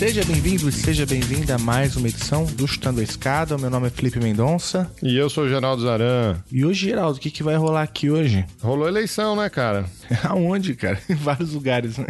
[0.00, 3.58] Seja bem-vindo e seja bem-vinda a mais uma edição do Chutando a Escada.
[3.58, 4.90] Meu nome é Felipe Mendonça.
[5.02, 6.42] E eu sou o Geraldo Zaran.
[6.50, 8.46] E hoje, Geraldo, o que, que vai rolar aqui hoje?
[8.62, 9.84] Rolou eleição, né, cara?
[10.24, 10.98] Aonde, cara?
[11.06, 12.06] Em vários lugares, né?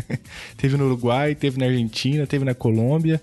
[0.56, 3.20] Teve no Uruguai, teve na Argentina, teve na Colômbia.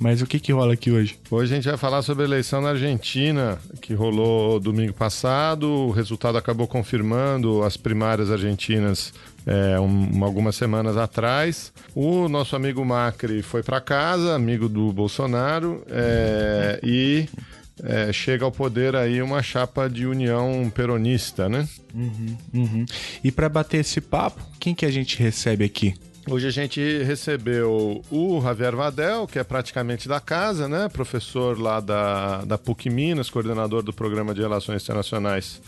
[0.00, 1.16] Mas o que que rola aqui hoje?
[1.30, 5.68] Hoje a gente vai falar sobre a eleição na Argentina, que rolou domingo passado.
[5.68, 9.14] O resultado acabou confirmando as primárias argentinas
[9.46, 11.72] é, um, algumas semanas atrás.
[11.94, 17.28] O nosso amigo Macri foi para casa, amigo do Bolsonaro, é, e
[17.82, 21.68] é, chega ao poder aí uma chapa de união peronista, né?
[21.94, 22.86] Uhum, uhum.
[23.22, 25.94] E para bater esse papo, quem que a gente recebe aqui?
[26.28, 30.88] Hoje a gente recebeu o Javier Vadel, que é praticamente da casa, né?
[30.88, 35.60] Professor lá da, da PUC Minas, coordenador do Programa de Relações Internacionais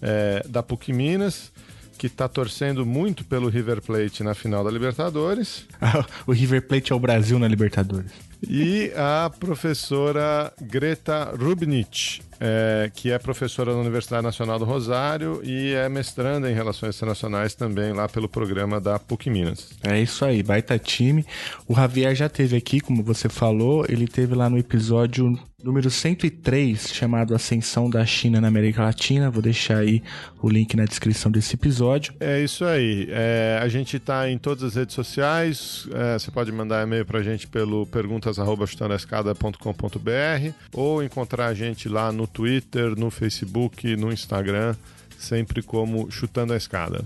[0.00, 1.52] é, da PUC Minas,
[2.00, 5.66] que está torcendo muito pelo River Plate na final da Libertadores.
[6.26, 8.10] o River Plate é o Brasil na Libertadores.
[8.48, 15.74] E a professora Greta Rubnich, é, que é professora da Universidade Nacional do Rosário e
[15.74, 19.68] é mestranda em Relações Internacionais também lá pelo programa da PUC Minas.
[19.82, 21.26] É isso aí, baita time.
[21.68, 26.88] O Javier já teve aqui, como você falou, ele teve lá no episódio número 103,
[26.92, 29.30] chamado Ascensão da China na América Latina.
[29.30, 30.02] Vou deixar aí
[30.40, 32.12] o link na descrição desse episódio.
[32.20, 33.06] É isso aí.
[33.10, 35.86] É, a gente está em todas as redes sociais.
[35.92, 42.12] É, você pode mandar e-mail para a gente pelo perguntas.chutandoescada.com.br ou encontrar a gente lá
[42.12, 44.74] no Twitter, no Facebook, no Instagram,
[45.18, 47.04] sempre como Chutando a Escada.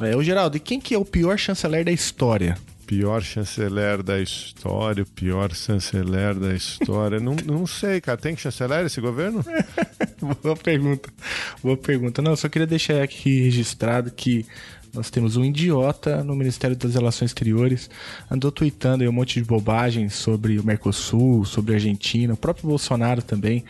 [0.00, 2.56] É, o Geraldo, e quem que é o pior chanceler da história?
[2.96, 7.18] Pior chanceler da história, o pior chanceler da história.
[7.18, 8.16] não, não sei, cara.
[8.16, 9.44] Tem chanceler esse governo?
[10.40, 11.12] Boa pergunta.
[11.60, 12.22] Boa pergunta.
[12.22, 14.46] Não, só queria deixar aqui registrado que
[14.92, 17.90] nós temos um idiota no Ministério das Relações Exteriores,
[18.30, 22.68] andou tweetando aí um monte de bobagem sobre o Mercosul, sobre a Argentina, o próprio
[22.68, 23.64] Bolsonaro também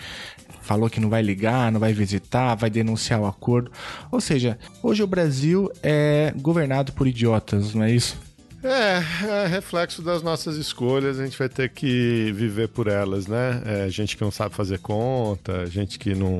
[0.60, 3.72] falou que não vai ligar, não vai visitar, vai denunciar o acordo.
[4.12, 8.18] Ou seja, hoje o Brasil é governado por idiotas, não é isso?
[8.64, 13.62] É, é reflexo das nossas escolhas, a gente vai ter que viver por elas, né?
[13.64, 16.38] É, gente que não sabe fazer conta, gente que não.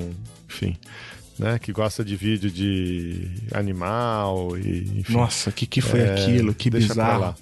[0.49, 0.77] Enfim
[1.39, 1.59] né?
[1.59, 5.01] Que gosta de vídeo de animal e.
[5.01, 6.55] Enfim, Nossa, o que, que foi é, aquilo?
[6.55, 7.35] Que bizarro.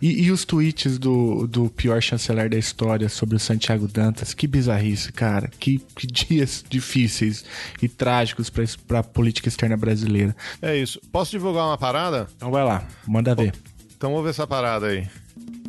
[0.00, 4.32] E, e, os tweets do, do pior chanceler da história sobre o Santiago Dantas?
[4.32, 5.50] Que bizarrice, cara.
[5.58, 7.44] Que, que dias difíceis
[7.82, 10.34] e trágicos para a política externa brasileira.
[10.62, 11.00] É isso.
[11.12, 12.28] Posso divulgar uma parada?
[12.36, 13.52] Então vai lá, manda ver.
[13.96, 15.08] Então ver essa parada aí.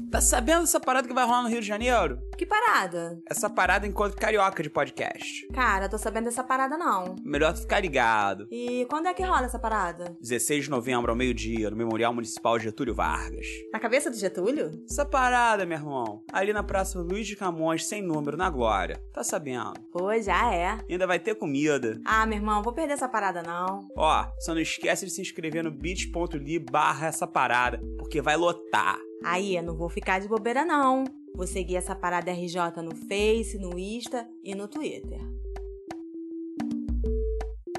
[0.09, 2.17] Tá sabendo dessa parada que vai rolar no Rio de Janeiro?
[2.37, 3.19] Que parada?
[3.29, 5.45] Essa parada encontro carioca de podcast.
[5.53, 7.15] Cara, tô sabendo dessa parada não.
[7.25, 8.47] Melhor tu ficar ligado.
[8.49, 10.15] E quando é que rola essa parada?
[10.21, 13.45] 16 de novembro ao meio-dia, no Memorial Municipal Getúlio Vargas.
[13.73, 14.71] Na cabeça do Getúlio?
[14.89, 16.23] Essa parada, meu irmão.
[16.31, 19.03] Ali na Praça Luiz de Camões, sem número, na Glória.
[19.13, 19.73] Tá sabendo?
[19.91, 20.77] Pô, já é.
[20.89, 21.99] ainda vai ter comida.
[22.05, 23.85] Ah, meu irmão, vou perder essa parada não.
[23.97, 28.97] Ó, só não esquece de se inscrever no bit.ly barra essa parada, porque vai lotar.
[29.23, 31.03] Aí, eu não vou ficar de bobeira, não.
[31.35, 35.19] Vou seguir essa parada RJ no Face, no Insta e no Twitter.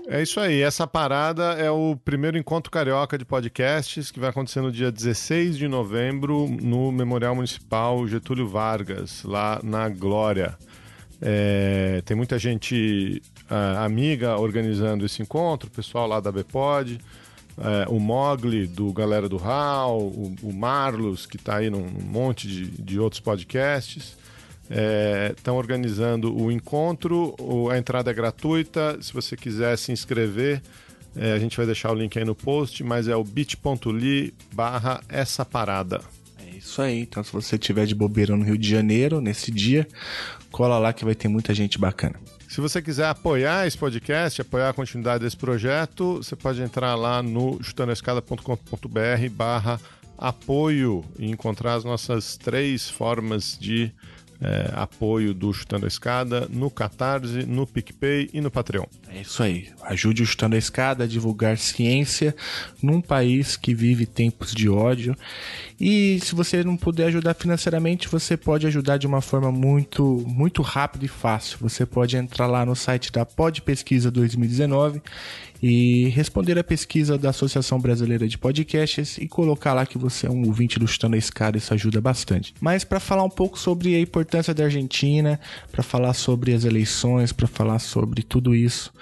[0.07, 0.63] É isso aí.
[0.63, 5.59] Essa parada é o primeiro encontro carioca de podcasts que vai acontecer no dia 16
[5.59, 10.57] de novembro no Memorial Municipal Getúlio Vargas, lá na Glória.
[11.21, 13.21] É, tem muita gente
[13.51, 16.99] uh, amiga organizando esse encontro, pessoal lá da Bpod
[17.61, 22.07] é, o Mogli do Galera do Hall, o, o Marlos, que está aí num, num,
[22.07, 24.17] monte de, de outros podcasts.
[25.37, 28.99] Estão é, organizando o encontro, o, a entrada é gratuita.
[29.01, 30.63] Se você quiser se inscrever,
[31.17, 35.01] é, a gente vai deixar o link aí no post, mas é o bit.ly barra
[35.09, 36.01] essa parada.
[36.47, 37.01] É isso aí.
[37.01, 39.89] Então, se você estiver de bobeira no Rio de Janeiro, nesse dia,
[40.51, 42.21] cola lá que vai ter muita gente bacana.
[42.49, 47.23] Se você quiser apoiar esse podcast, apoiar a continuidade desse projeto, você pode entrar lá
[47.23, 49.79] no chutandoescada.com.br barra
[50.17, 53.93] apoio e encontrar as nossas três formas de
[54.41, 58.87] é, apoio do Chutando a Escada no Catarse, no PicPay e no Patreon.
[59.11, 59.69] É isso aí.
[59.83, 62.35] Ajude o Chutando a Escada a divulgar ciência
[62.83, 65.17] num país que vive tempos de ódio.
[65.81, 70.61] E se você não puder ajudar financeiramente, você pode ajudar de uma forma muito, muito
[70.61, 71.59] rápida e fácil.
[71.61, 75.01] Você pode entrar lá no site da Pod Pesquisa 2019
[75.63, 80.31] e responder a pesquisa da Associação Brasileira de Podcasts e colocar lá que você é
[80.31, 82.55] um ouvinte do Chutando a Escada, isso ajuda bastante.
[82.61, 85.41] Mas para falar um pouco sobre a importância da Argentina,
[85.71, 88.93] para falar sobre as eleições, para falar sobre tudo isso,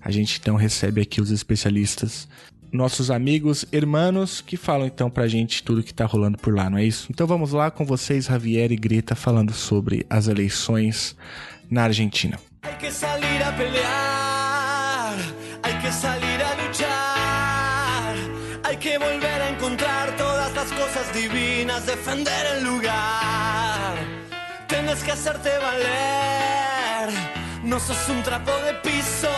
[0.00, 2.28] a gente então recebe aqui os especialistas,
[2.72, 6.76] nossos amigos hermanos, que falam então pra gente tudo que tá rolando por lá, não
[6.76, 7.06] é isso?
[7.08, 11.16] Então vamos lá com vocês, Javier e Greta, falando sobre as eleições
[11.70, 12.38] na Argentina.
[12.62, 15.14] Hay que salir a pelear,
[15.62, 18.14] hay que salir a luchar,
[18.64, 23.94] hay que volver a encontrar todas las cosas divinas, defender el lugar.
[24.66, 27.10] Tienes que hacerte valer,
[27.64, 29.30] no sos un trapo de piso.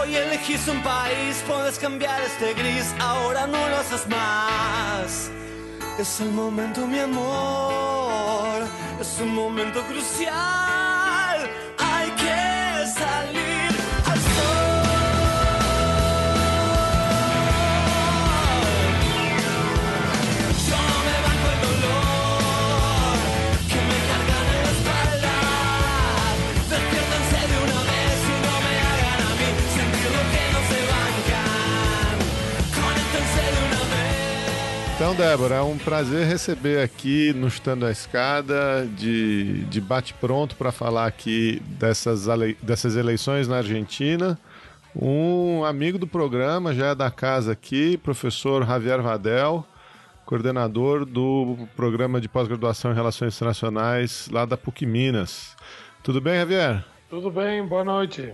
[0.00, 5.30] Hoy elegís un país, puedes cambiar este gris, ahora no lo haces más.
[5.98, 8.62] Es el momento, mi amor,
[9.00, 10.83] es un momento crucial.
[35.04, 40.72] Então, Débora, é um prazer receber aqui no Chutando a Escada, de, de bate-pronto para
[40.72, 42.24] falar aqui dessas,
[42.62, 44.38] dessas eleições na Argentina.
[44.96, 49.66] Um amigo do programa, já é da casa aqui, professor Javier Vadel,
[50.24, 55.54] coordenador do programa de pós-graduação em Relações Internacionais lá da PUC Minas.
[56.02, 56.82] Tudo bem, Javier?
[57.10, 58.32] Tudo bem, boa noite.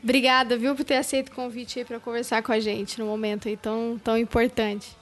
[0.00, 3.48] Obrigada, viu, por ter aceito o convite aí para conversar com a gente no momento
[3.48, 4.96] aí tão, tão importante.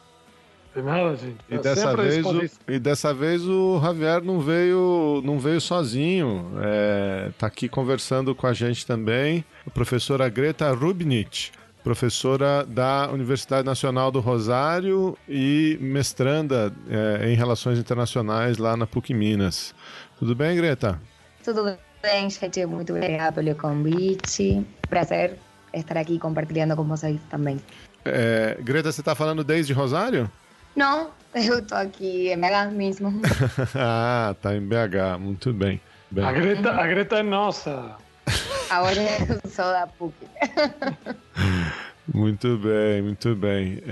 [0.74, 1.36] Gente.
[1.48, 6.50] E Eu dessa, vez o, e dessa vez o Javier não veio, não veio sozinho.
[6.60, 11.52] É, tá aqui conversando com a gente também a professora Greta Rubnich,
[11.84, 19.14] professora da Universidade Nacional do Rosário e mestranda é, em Relações Internacionais lá na PUC
[19.14, 19.72] Minas.
[20.18, 21.00] Tudo bem, Greta?
[21.44, 22.66] Tudo bem, gente?
[22.66, 24.66] Muito obrigada pelo convite.
[24.88, 25.38] Prazer
[25.72, 27.60] estar aqui compartilhando com vocês também.
[28.04, 30.28] É, Greta, você está falando desde Rosário?
[30.76, 33.20] Não, eu tô aqui em BH mesmo.
[33.76, 35.80] ah, tá em BH, muito bem.
[36.10, 36.24] Bem.
[36.24, 37.96] A Greta, a Greta é nossa.
[38.70, 40.14] Agora eu sou da PUC.
[42.12, 43.82] Muito bem, muito bem.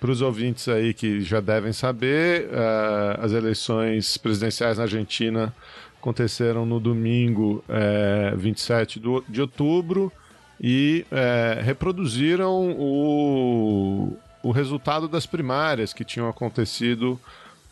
[0.00, 5.54] Para os ouvintes aí que já devem saber, eh, as eleições presidenciais na Argentina
[5.96, 10.12] aconteceram no domingo eh, 27 do- de outubro
[10.60, 17.18] e eh, reproduziram o, o resultado das primárias que tinham acontecido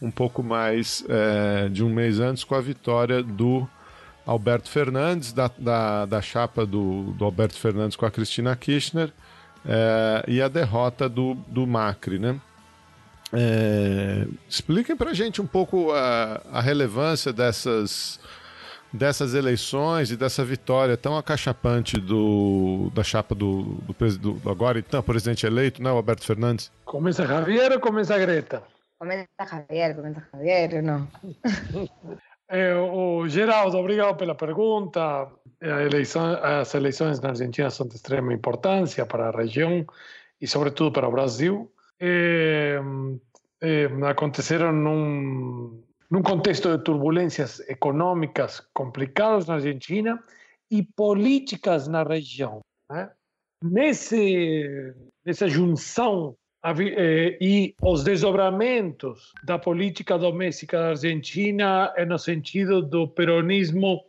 [0.01, 3.67] um pouco mais eh, de um mês antes com a vitória do
[4.27, 9.13] Alberto Fernandes, da, da, da chapa do, do Alberto Fernandes com a Cristina Kirchner,
[9.65, 12.41] eh, e a derrota do, do Macri, né?
[13.33, 18.21] É, expliquem pra gente um pouco a, a relevância dessas,
[18.93, 24.79] dessas eleições e dessa vitória tão acachapante do, da chapa do, do, do- do agora
[24.79, 26.71] então presidente eleito, né, o Alberto Fernandes.
[26.85, 28.63] Começa Javier ou começa a Greta?
[28.99, 31.07] Comenta Javier, comenta Javier, não.
[32.49, 35.01] É, o Geraldo, obrigado pela pergunta.
[35.61, 39.85] A eleição, as eleições na Argentina são de extrema importância para a região
[40.41, 41.69] e, sobretudo, para o Brasil.
[41.99, 42.81] É,
[43.61, 50.23] é, aconteceram num, num contexto de turbulências econômicas complicadas na Argentina
[50.71, 52.61] e políticas na região.
[52.91, 53.11] Né?
[53.63, 54.95] Nesse,
[55.25, 63.07] nessa junção eh, e os desdobramentos da política doméstica da Argentina é no sentido do
[63.09, 64.05] peronismo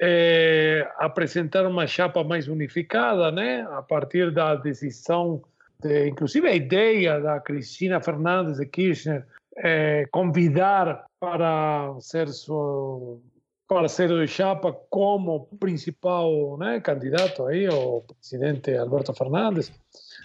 [0.00, 3.66] eh, apresentar uma chapa mais unificada, né?
[3.72, 5.42] A partir da decisão,
[5.78, 9.26] de, inclusive a ideia da Cristina Fernandes de Kirchner
[9.58, 13.20] eh, convidar para ser sua
[13.68, 19.70] parceiro de chapa como principal né, candidato aí, o presidente Alberto Fernandes,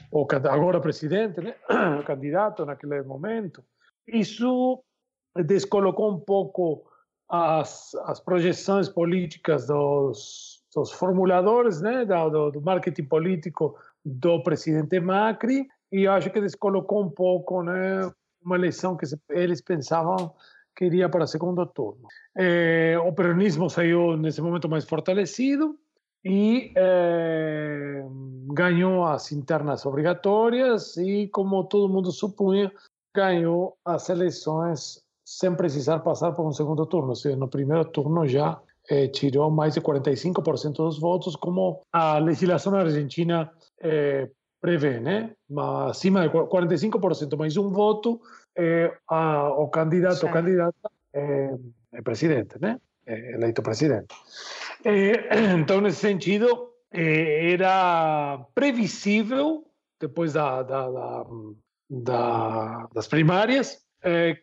[0.10, 1.54] o can- agora presidente, né,
[2.08, 3.64] candidato naquele momento.
[4.08, 4.84] Isso
[5.46, 6.90] descolocou um pouco
[7.30, 15.68] as, as projeções políticas dos, dos formuladores né, do, do marketing político do presidente Macri
[15.92, 18.12] e eu acho que descolocou um pouco né,
[18.44, 20.34] uma eleição que eles pensavam
[20.76, 22.08] que iria para segundo turno.
[22.38, 25.78] Eh, o peronismo saiu nesse momento mais fortalecido
[26.24, 28.04] e eh,
[28.54, 32.72] ganhou as internas obrigatórias e, como todo mundo supunha,
[33.16, 37.16] ganhou as eleições sem precisar passar por um segundo turno.
[37.16, 42.76] Seja, no primeiro turno já eh, tirou mais de 45% dos votos, como a legislação
[42.76, 43.52] argentina
[43.82, 44.30] eh,
[44.62, 45.00] prevê?
[45.50, 48.20] Mas acima de 45% mais um voto,
[48.56, 48.92] eh,
[49.72, 51.56] candidato ou candidata é,
[51.94, 52.80] é presidente, né?
[53.06, 54.16] É eleito presidente.
[55.60, 59.66] então, nesse sentido, era previsível,
[60.00, 61.26] depois da, da, da,
[61.90, 63.84] da das primárias,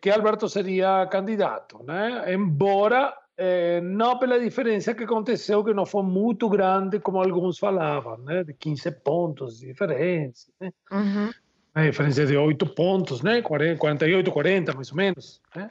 [0.01, 2.33] que Alberto seria candidato, né?
[2.33, 8.19] Embora eh, não pela diferença que aconteceu, que não foi muito grande, como alguns falavam,
[8.19, 8.45] né?
[8.45, 10.71] De 15 pontos de diferença, né?
[10.91, 11.31] Uhum.
[11.75, 13.41] A diferença de 8 pontos, né?
[13.41, 15.71] 40, 48, 40, mais ou menos, né?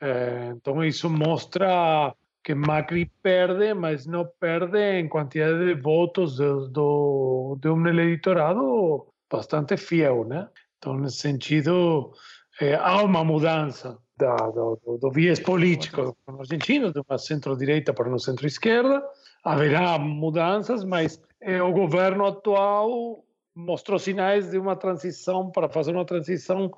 [0.00, 6.68] Eh, então, isso mostra que Macri perde, mas não perde em quantidade de votos do,
[6.68, 10.46] do, de um eleitorado bastante fiel, né?
[10.76, 12.12] Então, nesse sentido,
[12.60, 18.08] eh, há uma mudança da, do, do, do viés político argentino, de uma centro-direita para
[18.08, 19.02] uma centro-esquerda.
[19.42, 23.23] Haverá mudanças, mas eh, o governo atual
[23.54, 26.70] mostrou sinais de uma transição para fazer uma transição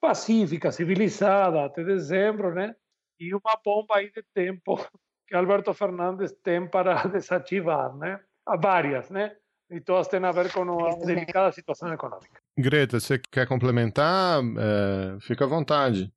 [0.00, 2.74] pacífica, civilizada até dezembro, né?
[3.18, 4.76] E uma bomba aí de tempo
[5.26, 8.20] que Alberto Fernandes tem para desativar, né?
[8.46, 9.36] Há várias, né?
[9.70, 12.40] E todas têm a ver com a delicada situação econômica.
[12.56, 14.40] Greta, você quer complementar?
[14.40, 16.12] É, fica à vontade.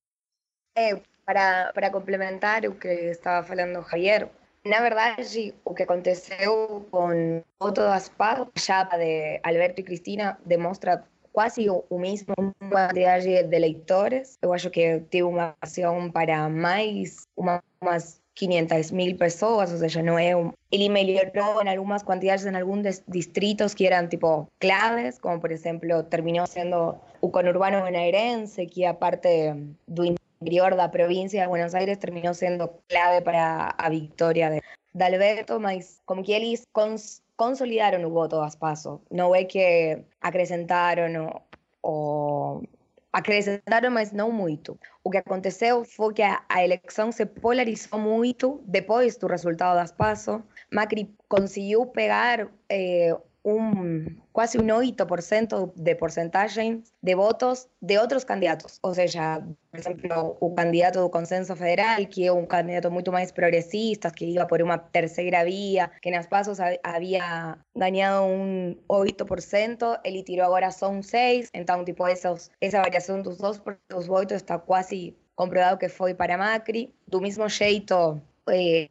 [0.78, 4.30] É, para, para complementar o que estava falando Javier,
[4.70, 9.84] na verdade, o que aconteceu com o voto das PAC, a chapa de Alberto e
[9.84, 12.34] Cristina, demonstra quase o, mesmo
[12.70, 14.38] quantidade de eleitores.
[14.42, 20.02] Eu acho que tem uma ação para mais, uma, umas 500 mil pessoas, ou seja,
[20.02, 20.52] não é um...
[20.72, 26.04] Ele melhorou em algumas quantidades em alguns distritos que eram, tipo, claves, como, por exemplo,
[26.04, 29.54] terminou sendo o conurbano bonaerense, que a parte
[29.88, 34.62] do interior da província de Buenos Aires terminou sendo clave para a vitória de,
[34.94, 39.02] de Alberto, mas como que eles cons, consolidaram o voto das PASO.
[39.12, 41.42] Não é que acrescentaram
[41.82, 42.64] ou
[43.12, 44.80] acrescentaram, mas não muito.
[45.04, 49.92] O que aconteceu foi que a, a, eleição se polarizou muito depois do resultado das
[49.92, 50.44] PASO.
[50.72, 53.18] Macri conseguiu pegar eh,
[53.56, 58.80] un quase un 8% de porcentaje de votos de outros candidatos.
[58.82, 63.32] Ou seja, por exemplo, o candidato do Consenso Federal, que é um candidato muito mais
[63.32, 70.24] progressista, que iba por uma terceira via, que nas passos havia ganhado um 8%, ele
[70.24, 74.58] tirou agora só um 6%, então, tipo, esos, essa variação dos dois dos votos está
[74.58, 76.94] quase comprovado que foi para Macri.
[77.08, 78.90] Do mesmo jeito, eh,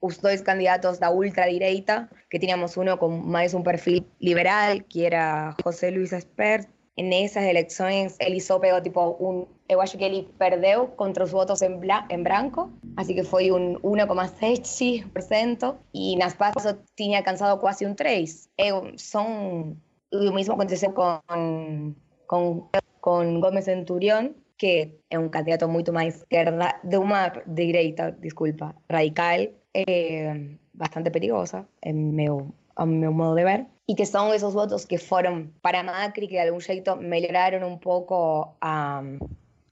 [0.00, 5.54] os dois candidatos da ultradireita, que tínhamos um com mais um perfil liberal, que era
[5.64, 6.66] José Luis Espert.
[6.98, 9.46] Nessas eleições, ele só pegou tipo um.
[9.66, 11.80] Eu acho que ele perdeu contra os votos em,
[12.10, 18.48] em branco, assim que foi um 1,7%, e nas PASO tinha alcançado quase um 3%.
[18.58, 19.78] Eu, são.
[20.12, 21.94] O mesmo aconteceu com,
[22.26, 22.68] com,
[23.00, 30.58] com Centurión, que é um candidato muito mais esquerda, de uma direita, desculpa, radical, eh,
[30.72, 32.26] bastante perigosa, en mi,
[32.76, 36.36] a mi modo de ver, y que son esos votos que fueron para Macri, que
[36.36, 39.02] de algún jeito melhoraron un pouco a,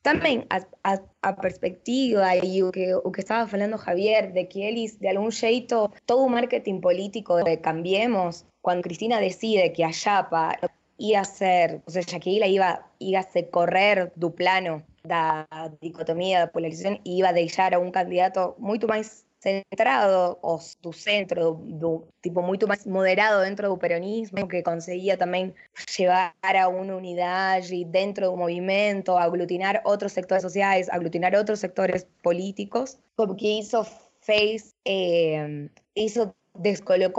[0.02, 4.64] também a, a, a, perspectiva e o que, o que estava falando Javier, de que
[4.64, 9.92] eles, de algum jeito, todo o marketing político de Cambiemos, quando Cristina decide que a
[9.92, 10.56] Chapa
[10.98, 15.46] ia ser, ou seja, que ela ia, ia se correr do plano da
[15.80, 21.54] dicotomia da polarização e ia deixar a um candidato muito mais centrado o do centro,
[21.54, 25.54] do, tipo muito mais moderado dentro do peronismo, que conseguia também
[25.98, 32.98] llevar a uma unidade dentro do movimento, aglutinar outros sectores sociais, aglutinar outros sectores políticos,
[33.16, 33.84] como que isso
[34.20, 35.68] fez, eh,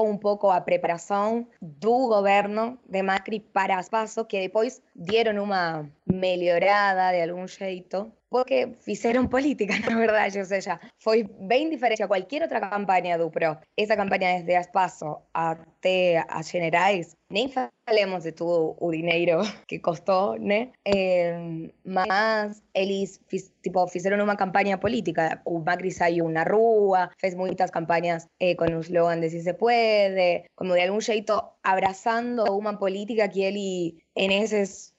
[0.04, 5.90] um pouco a preparação do governo de Macri para as PASO, que depois deram uma
[6.06, 12.08] melhorada de algum jeito, porque fizeram política, na verdade, ou seja, foi bem diferente a
[12.08, 13.58] qualquer outra campanha do PRO.
[13.78, 19.80] Essa campanha desde as PASO até as generais, nem falemos de todo o dinheiro que
[19.80, 20.70] custou, né?
[20.86, 21.38] É,
[21.84, 23.20] mas eles
[23.64, 25.42] tipo, fizeram uma campanha política.
[25.46, 29.54] O Macri saiu na rua, fez muitas campanhas eh, com o slogan de Si se
[29.54, 31.34] puede, como de algum jeito
[31.64, 34.94] abraçando uma política que ele, em esses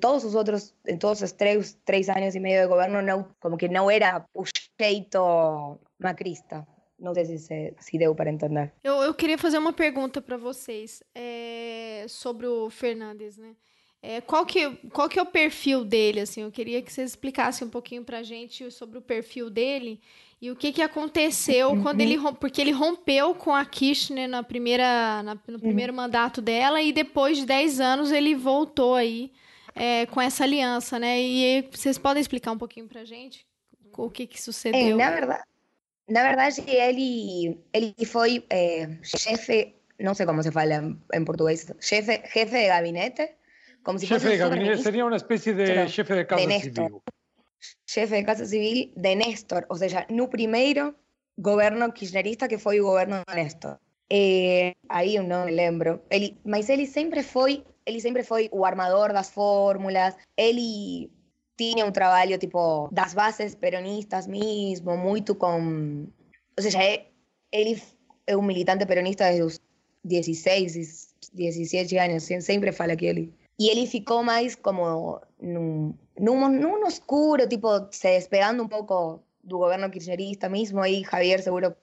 [0.00, 3.68] todos os outros, em todos os três, três anos e meio de governo, como que
[3.68, 4.42] não era o
[4.80, 6.66] jeito macrista.
[6.98, 8.72] Não sei se, se, deu para entender.
[8.84, 13.54] Eu, eu queria fazer uma pergunta para vocês é, sobre o Fernandes, né?
[14.02, 16.42] É, qual, que, qual que é o perfil dele, assim?
[16.42, 20.00] Eu queria que vocês explicassem um pouquinho pra gente sobre o perfil dele
[20.40, 21.82] e o que, que aconteceu Uhum.
[21.82, 22.16] quando ele...
[22.38, 27.36] Porque ele rompeu com a Kirchner na primeira, na- no primeiro mandato dela e depois
[27.38, 29.30] de 10 anos ele voltou aí
[29.74, 31.20] é, com essa aliança, né?
[31.20, 33.46] E vocês podem explicar um pouquinho pra gente
[33.96, 34.96] o que que Eh, sucedeu?
[34.96, 35.44] na verdade,
[36.08, 40.74] na verdade ele, ele foi eh, chefe, não sei como se fala
[41.12, 43.34] em, português, chefe, jefe de gabinete,
[43.82, 47.02] como se Chefe fosse de gabinete sería una especie de jefe de casa de civil.
[47.86, 50.94] chefe de Casa Civil de Néstor, ou seja, no primeiro
[51.36, 53.78] governo kirchnerista que foi o governo de Néstor.
[54.10, 56.02] Eh, aí eu me lembro.
[56.10, 60.16] Ele, mas ele sempre foi, ele sempre foi o armador das fórmulas.
[60.36, 61.10] Ele
[61.56, 66.06] tinha um trabalho tipo das bases peronistas mesmo, muito com,
[66.56, 66.78] ou seja,
[67.52, 67.80] ele
[68.26, 69.60] é um militante peronista desde os
[70.02, 73.32] 16, 17 anos, se- sempre fala que ele.
[73.58, 79.58] E ele ficou mais como num, num, num oscuro, tipo, se despegando um pouco do
[79.58, 80.80] governo kirchnerista mesmo.
[80.80, 81.76] Aí Javier seguro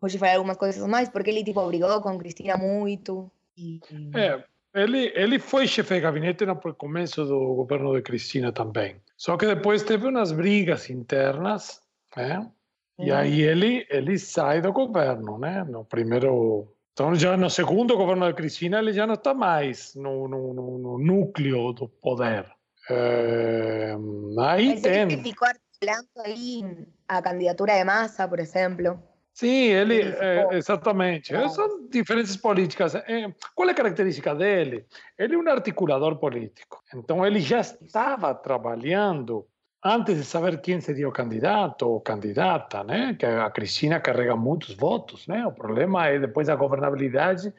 [0.00, 3.30] pode falar algumas coisas mais, porque ele tipo brigou com Cristina muito.
[3.56, 3.80] E,
[4.14, 4.42] É,
[4.74, 8.96] ele, ele foi chefe de gabinete no começo do governo de Cristina também.
[9.16, 11.80] Só que depois teve umas brigas internas,
[12.16, 12.50] né?
[12.98, 13.16] E Uhum.
[13.16, 15.64] aí ele, ele sai do governo, né?
[15.64, 16.74] No primeiro...
[16.92, 20.78] Então, já no segundo governo de Cristina, ele já não está mais no, no, no-
[20.78, 22.44] no núcleo do poder.
[22.90, 23.94] É,
[24.40, 25.22] aí Mas ele tem...
[25.22, 26.62] ficou articulando aí
[27.08, 29.02] a candidatura de Massa, por exemplo.
[29.32, 31.34] Sim, ele, é, exatamente.
[31.34, 31.48] Ah.
[31.48, 32.94] São diferenças políticas.
[32.94, 34.84] É, qual é a característica dele?
[35.18, 36.82] Ele é um articulador político.
[36.94, 39.46] Então, ele já estava trabalhando
[39.82, 43.14] antes de saber quem seria o candidato ou candidata, né?
[43.18, 45.46] Que a Cristina carrega muitos votos, né?
[45.46, 47.52] O problema é depois a governabilidade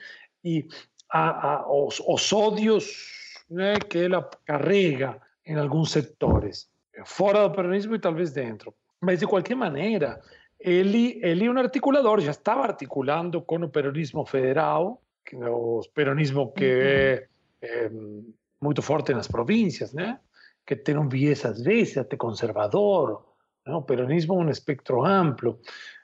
[0.43, 0.67] e
[1.09, 6.69] a, a, os, os ódios né, que ela carrega em alguns setores,
[7.05, 8.73] fora do peronismo e talvez dentro.
[9.01, 10.21] Mas, de qualquer maneira,
[10.63, 16.51] ele, é um articulador, já estava articulando com o peronismo federal, que é o peronismo
[16.51, 17.27] que é,
[17.61, 17.91] é
[18.61, 20.19] muito forte nas províncias, né?
[20.65, 23.23] que tem um viés, às vezes, até conservador.
[23.65, 23.73] né?
[23.73, 25.59] O peronismo é um espectro amplo.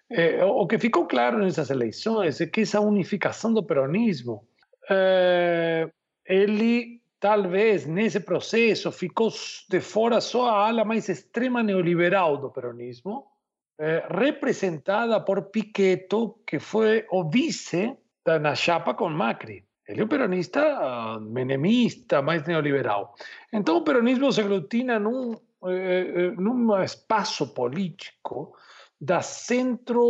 [0.10, 4.48] Eh, o que ficou claro nessas eleições é que essa unificação do peronismo,
[4.90, 5.90] eh,
[6.26, 9.30] ele talvez nesse processo ficou
[9.70, 13.26] de fora só a ala mais extrema neoliberal do peronismo,
[13.80, 19.64] eh, representada por Piqueto, que foi o vice da, na chapa com Macri.
[19.88, 23.16] Ele é um peronista ah, menemista, mais neoliberal.
[23.54, 25.34] Então o peronismo se aglutina num,
[25.66, 28.54] eh, eh, num espaço político
[29.00, 30.04] da centro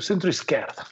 [0.00, 0.84] centro-esquerda,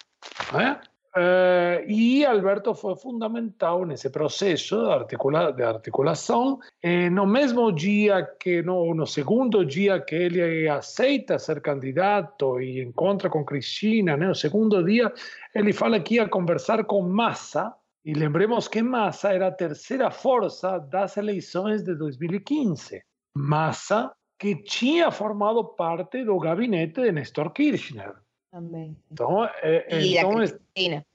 [0.52, 0.80] né?
[1.16, 6.58] Eh, e Alberto foi fundamental nesse processo de, articula de articulação.
[6.82, 12.82] Eh, no mesmo dia que, no, no segundo dia que ele aceita ser candidato e
[12.82, 14.26] encontra com Cristina, né?
[14.26, 15.12] no segundo dia,
[15.54, 17.72] ele fala que ia conversar com Massa,
[18.04, 23.02] e lembremos que Massa era a terceira força das eleições de 2015.
[23.36, 28.23] Massa, que tinha formado parte do gabinete de Nestor Kirchner.
[28.54, 28.96] Também.
[29.10, 31.06] Então, é, E então da es- Cristina,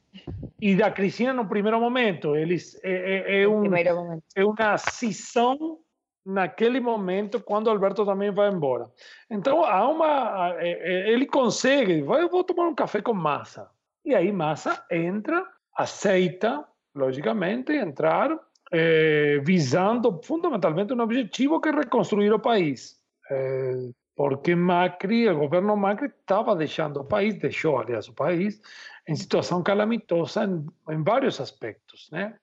[0.59, 2.35] e da Cristina no primeiro momento.
[2.35, 4.23] Eles, é, é, é, um, momento.
[4.35, 5.79] é uma cisão
[6.25, 8.91] naquele momento quando Alberto também vai embora.
[9.31, 13.69] Então, há uma, é, é, ele consegue, vai, eu vou tomar um café com Massa.
[14.03, 15.45] E aí Massa entra,
[15.77, 18.37] aceita, logicamente, entrar,
[18.73, 22.97] eh, visando fundamentalmente um objetivo que é reconstruir o país.
[23.31, 28.59] Eh, porque Macri, o governo Macri estava deixando o país, deixou, aliás, o país,
[29.07, 32.35] em situação calamitosa em, em vários aspectos, né?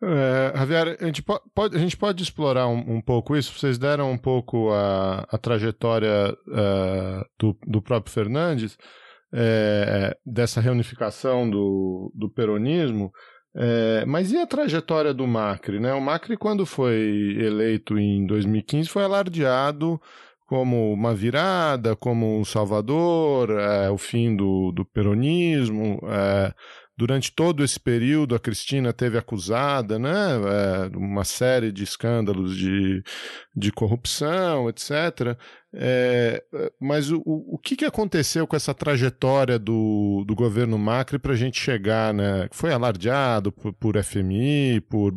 [0.00, 3.58] É, Javier, a gente po- pode, a gente pode explorar um, um pouco isso?
[3.58, 8.78] Vocês deram um pouco a, a trajetória é, do, do próprio Fernandes,
[9.34, 13.10] é, dessa reunificação do, do peronismo,
[13.56, 15.80] é, mas e a trajetória do Macri?
[15.80, 15.92] Né?
[15.92, 20.00] O Macri, quando foi eleito em 2015, foi alardeado
[20.50, 26.00] como uma virada, como um salvador, é, o fim do, do peronismo.
[26.08, 26.52] É,
[27.00, 33.02] durante todo esse período, a Cristina teve acusada, né, é, uma série de escândalos de,
[33.56, 35.34] de corrupção, etc.
[35.72, 36.44] É,
[36.78, 41.36] mas o, o que, que aconteceu com essa trajetória do, do governo Macri para a
[41.36, 42.48] gente chegar, né?
[42.52, 45.14] Foi alardeado por, por FMI, por,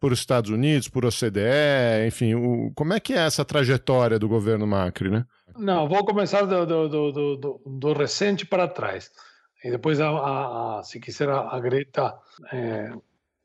[0.00, 4.66] por Estados Unidos, por OCDE, enfim, o, como é que é essa trajetória do governo
[4.66, 5.24] Macri, né?
[5.56, 9.08] Não, vou começar do, do, do, do, do recente para trás.
[9.62, 12.18] E depois, a, a, a se quiser, a Greta
[12.52, 12.92] é,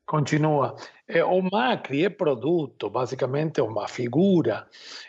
[0.04, 0.74] continua.
[1.06, 4.66] É, o Macri é produto, basicamente, é uma figura.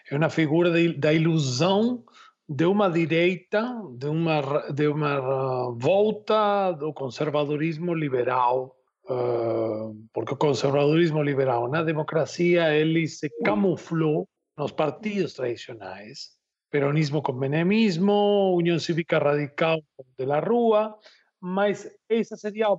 [0.09, 2.03] É uma figura de, da ilusão
[2.47, 3.63] de uma direita,
[3.95, 8.75] de uma, de uma volta do conservadorismo liberal.
[9.05, 16.38] Uh, porque o conservadorismo liberal na democracia ele se camuflou nos partidos tradicionais
[16.69, 19.82] peronismo com menemismo, União Cívica Radical
[20.17, 20.95] de la Rúa,
[21.39, 22.77] mas essa seria a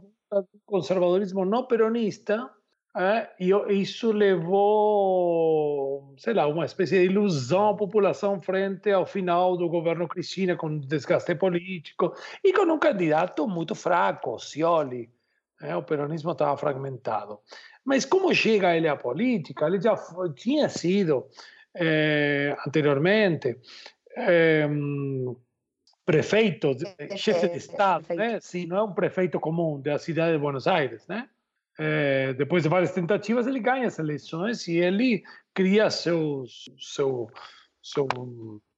[0.64, 2.48] conservadorismo não peronista,
[2.96, 3.50] eh, e
[3.80, 5.32] isso levou,
[6.18, 10.78] sei lá, uma espécie de ilusão à população frente ao final do governo Cristina, com
[10.78, 15.10] desgaste político, e com um candidato muito fraco, Scioli.
[15.62, 17.40] Eh, o peronismo estava fragmentado.
[17.84, 19.66] Mas como chega ele à política?
[19.66, 19.96] Ele já
[20.34, 21.26] tinha sido
[21.74, 23.58] eh, anteriormente,
[24.16, 24.68] eh,
[26.04, 26.76] prefeito,
[27.16, 28.38] chefe de Estado, né?
[28.40, 31.28] Sim, não é um prefeito comum da cidade de Buenos Aires, né?
[31.78, 35.22] É, depois de várias tentativas, ele ganha as eleições e ele
[35.54, 36.44] cria seu,
[36.78, 37.30] seu,
[37.82, 38.06] seu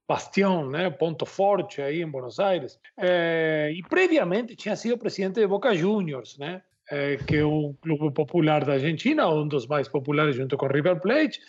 [0.06, 2.78] bastião, né, ponto forte aí em Buenos Aires.
[2.96, 6.62] É, e previamente tinha sido presidente de Boca Juniors, né?
[6.90, 11.00] É, que é o clube popular da Argentina, um dos mais populares junto com River
[11.00, 11.40] Plate,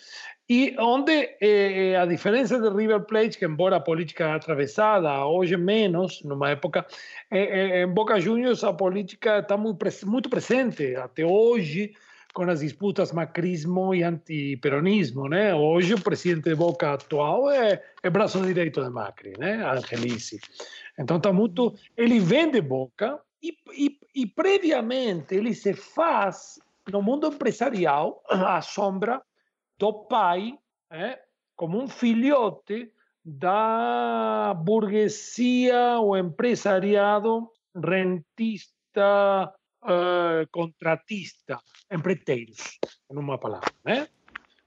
[0.48, 6.22] e onde, eh, a diferença de River Plate, que embora a política atravessada, hoje menos,
[6.22, 6.86] numa época,
[7.30, 11.94] eh, em Boca Juniors a política está muito, muito presente, até hoje,
[12.34, 15.54] com as disputas macrismo e antiperonismo, né?
[15.54, 19.64] Hoje o presidente de Boca atual é, é braço direito de Macri, né?
[19.64, 20.40] Angelici.
[20.98, 21.74] Então está muito...
[21.96, 29.22] Ele vende Boca e, e, e previamente ele se faz no mundo empresarial à sombra
[29.78, 30.58] do pai
[30.90, 31.18] é,
[31.56, 32.92] como um filhote
[33.24, 41.58] da burguesia ou empresariado rentista, uh, contratista,
[41.90, 42.78] empreiteiros,
[43.10, 44.06] numa palavra, né?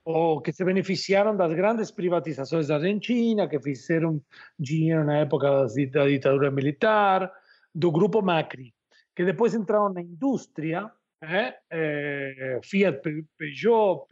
[0.04, 4.22] ou que se beneficiaram das grandes privatizações da Argentina, que fizeram
[4.58, 7.30] dinheiro na época da ditadura militar,
[7.74, 8.74] do grupo Macri,
[9.14, 10.90] que depois entraram na indústria,
[11.22, 13.02] é, Fiat,
[13.36, 14.06] Peugeot,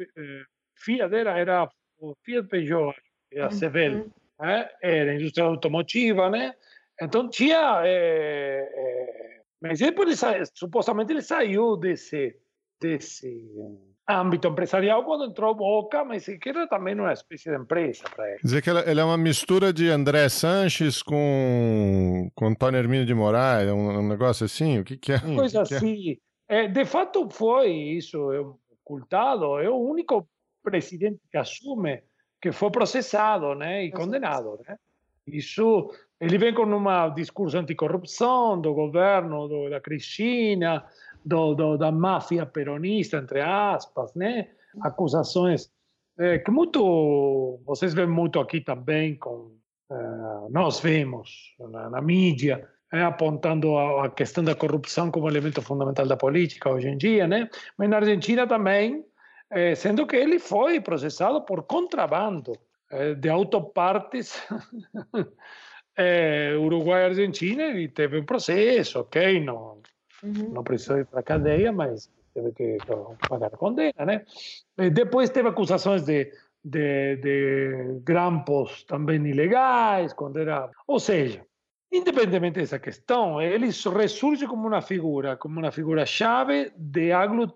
[0.76, 2.94] Fiat era, era o Fiat Peugeot,
[3.38, 4.10] a Sevel,
[4.42, 4.70] eh?
[4.82, 6.54] era indústria automotiva, né?
[7.00, 7.82] Então tinha.
[7.84, 12.36] É, é, mas depois ele supostamente ele saiu desse,
[12.80, 13.50] desse
[14.08, 18.38] âmbito empresarial quando entrou Boca, mas que era também uma espécie de empresa para ele.
[18.38, 23.06] Quer dizer que ele, ele, é uma mistura de André Sanches com, com Antônio Hermínio
[23.06, 24.78] de Moraes, um, um negócio assim?
[24.78, 25.18] O que, que é?
[25.18, 26.18] Coisa que assim.
[26.48, 26.64] É?
[26.64, 29.58] É, de fato foi isso, é ocultado.
[29.58, 30.28] É o único
[30.66, 32.02] presidente que assume
[32.42, 34.58] que foi processado né, e condenado.
[34.66, 34.76] Né?
[35.26, 40.84] Isso, ele vem com um discurso anticorrupção do governo do, da Cristina,
[41.24, 44.48] do, do, da máfia peronista, entre aspas, né?
[44.82, 45.70] acusações
[46.18, 49.56] é, que muito, vocês veem muito aqui também, com,
[49.90, 49.94] é,
[50.50, 56.06] nós vemos na, na mídia, é, apontando a, a, questão da corrupção como elemento fundamental
[56.06, 57.48] da política hoje em dia, né?
[57.76, 59.04] Mas na Argentina também
[59.50, 62.52] eh, sendo que ele foi processado por contrabando
[62.90, 64.42] eh, de autopartes
[65.96, 69.40] eh, Uruguai e Argentina e teve um processo, ok?
[69.40, 69.80] Não,
[70.22, 70.50] uhum.
[70.52, 72.78] não precisou ir para a cadeia, mas teve que
[73.28, 74.24] pagar a condena, né?
[74.78, 76.30] E depois teve acusações de,
[76.62, 80.70] de, de grampos também ilegais, quando era...
[80.86, 81.46] Ou seja,
[81.90, 87.54] independentemente dessa questão, ele ressurge como uma figura, como uma figura-chave de aglut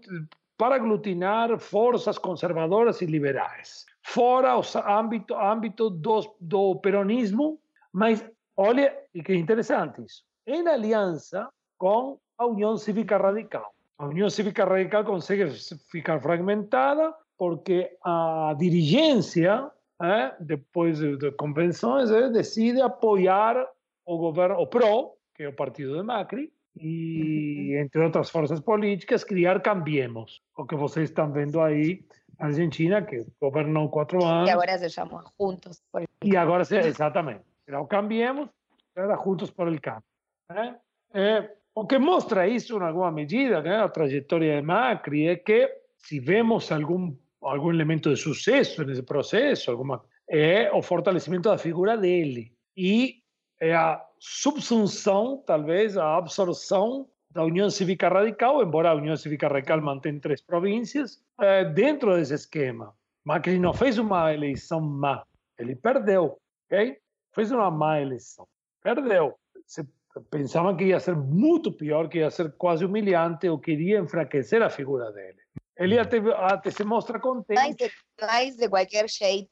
[0.61, 3.87] para aglutinar forças conservadoras e liberais.
[4.03, 7.59] Fora o âmbito, âmbito do, do peronismo,
[7.91, 8.23] mas
[8.55, 8.95] olha,
[9.25, 13.73] que interessante isso, em aliança com a União Cívica Radical.
[13.97, 15.51] A União Cívica Radical consegue
[15.91, 19.67] ficar fragmentada porque a dirigência,
[20.03, 23.67] eh, depois de, de convenções, eh, decide apoiar
[24.05, 29.25] o governo, o PRO, que é o partido de Macri, e, entre outras forças políticas,
[29.25, 32.05] criar Cambiemos, o que vocês estão vendo aí
[32.39, 34.49] na Argentina, que governou quatro anos.
[34.49, 38.49] E agora se chama Juntos por el E agora, se, exatamente, era o Cambiemos,
[38.95, 40.05] era Juntos por el Cambio.
[40.49, 40.77] Né?
[41.13, 45.69] É, o que mostra isso, em alguma medida, né, a trajetória de Macri, é que
[45.99, 51.97] se vemos algum, algum elemento de sucesso nesse processo, alguma, é o fortalecimento da figura
[51.97, 52.53] dele.
[52.77, 53.23] E
[53.61, 59.81] é a subsunção, talvez, a absorção da União Cívica Radical, embora a União Cívica Radical
[59.81, 62.95] mantenha três províncias, é, dentro desse esquema.
[63.25, 65.25] Macri não fez uma eleição má,
[65.59, 66.99] ele perdeu, ok?
[67.33, 68.47] fez uma má eleição.
[68.83, 69.39] Perdeu.
[69.67, 69.87] Se
[70.31, 74.63] pensavam que ia ser muito pior, que ia ser quase humilhante ou que iria enfraquecer
[74.63, 75.39] a figura dele.
[75.77, 77.57] Ele até, até se mostra contente.
[77.57, 79.51] Mas de, mas de qualquer jeito,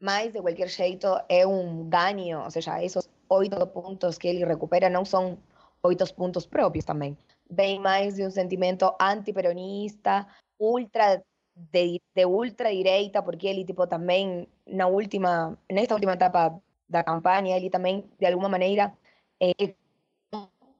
[0.00, 4.88] mas de qualquer jeito é um ganho, ou seja, esses oito pontos que ele recupera
[4.88, 5.38] não são
[5.82, 7.16] oito pontos próprios também.
[7.50, 10.26] Vem mais de um sentimento antiperonista,
[10.58, 11.22] ultra
[11.54, 17.70] de, de ultradireita, porque ele tipo também na última, nesta última etapa da campanha, ele
[17.70, 18.92] também de alguma maneira
[19.40, 19.74] é,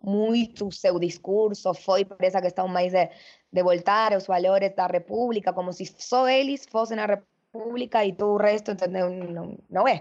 [0.03, 3.11] muito seu discurso foi por essa questão mais de,
[3.53, 8.35] de voltar aos valores da República, como se só eles fossem a República e todo
[8.35, 9.11] o resto, entendeu?
[9.11, 10.01] Não, não é.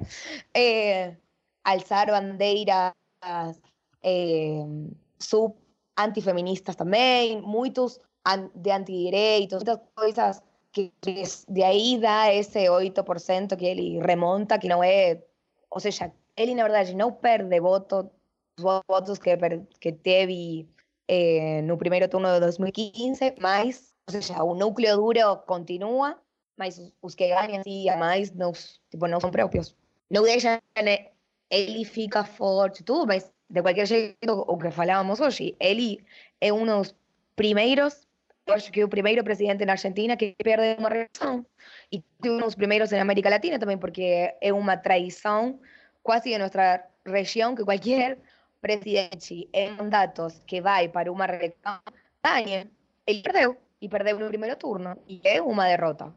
[0.54, 1.16] é
[1.66, 2.94] alçar bandeiras
[4.04, 4.64] é,
[5.20, 5.56] sub
[5.98, 8.00] antifeministas também, muitos
[8.56, 10.92] de antidireitos, muitas coisas que
[11.48, 15.24] de aí dá esse 8% que ele remonta, que não é.
[15.70, 18.12] Ou seja, ele na verdade não perde voto,
[18.88, 19.38] votos que,
[19.80, 20.68] que teve
[21.08, 26.20] eh, no primeiro turno de 2015, mas, ou seja, o núcleo duro continua,
[26.58, 28.52] mas os que ganham sim, a mais não,
[28.90, 29.76] tipo, não são próprios.
[30.10, 30.60] Não deixam,
[31.56, 36.04] ele fica forte, tudo, mas de qualquer jeito, o que falávamos hoje, ele
[36.42, 36.96] é um dos
[37.36, 38.06] primeiros
[38.54, 41.46] acho que o primeiro presidente na Argentina que perde uma reeleição.
[41.92, 45.60] E um dos primeiros em América Latina também, porque é uma traição
[46.04, 48.18] quase de nossa região que qualquer
[48.62, 51.80] presidente em mandatos que vai para uma reeleição
[52.24, 52.68] ganha.
[53.08, 56.14] Ele perdeu, e perdeu no primeiro turno, e é uma derrota.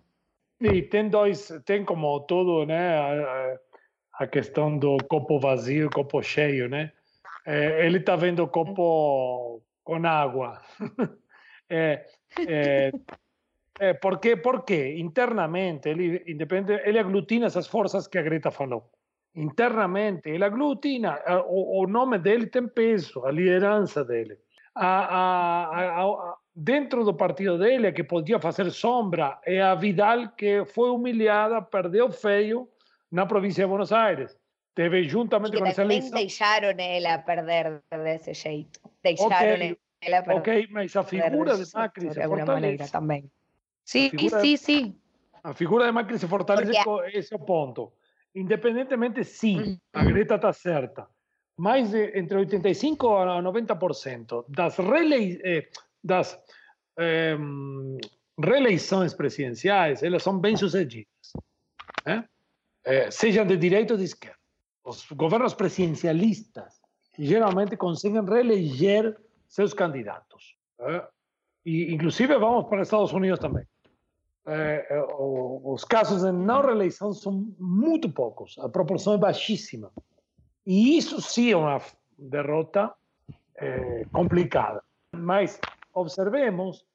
[0.60, 3.58] E tem dois, tem como tudo, né,
[4.18, 6.92] a, questão do copo vazio, copo cheio, né?
[7.46, 10.60] É, ele está vendo o copo com água.
[11.70, 12.04] é,
[12.46, 12.92] é,
[13.80, 18.90] é, porque, porque internamente ele, independente, ele aglutina essas forças que a Greta falou.
[19.34, 24.36] Internamente, ele aglutina, o, o nome dele tem peso, a liderança dele.
[24.74, 30.30] A, a, a, dentro do partido dele, a que podia fazer sombra, é a Vidal,
[30.36, 32.68] que foi humilhada, perdeu feio
[33.10, 34.36] na província de Buenos Aires.
[34.74, 36.10] Teve juntamente com essa eleição.
[36.12, 38.80] deixaram ela perder desse jeito.
[39.02, 39.76] Deixaram okay.
[40.36, 42.92] Ok, mas a figura de Macri se fortalece.
[42.92, 43.30] também.
[43.84, 45.00] Sim, sim, sim.
[45.42, 46.84] A figura de Macri se fortalece Porque...
[46.84, 47.92] com esse ponto.
[48.34, 51.08] Independentemente, sim, a Greta está certa.
[51.56, 55.68] Mais de entre 85% a 90% das, relei eh,
[56.04, 56.38] das
[56.96, 57.36] eh,
[58.38, 61.32] reeleições presidenciais, elas são bem-sucedidas.
[62.06, 62.22] Eh?
[62.88, 64.38] Eh, sejam de direita ou de esquerda.
[64.82, 66.80] Os governos presidencialistas
[67.18, 69.14] geralmente conseguem reeleger
[69.46, 70.56] seus candidatos.
[70.80, 71.06] Eh?
[71.66, 73.66] E, inclusive, vamos para Estados Unidos também.
[74.46, 79.92] Eh, os casos de não reeleição são muito poucos, a proporção é baixíssima.
[80.64, 81.82] E isso sim é uma
[82.18, 82.94] derrota
[84.12, 84.82] complicada.
[85.12, 85.60] Mas
[85.92, 86.86] observemos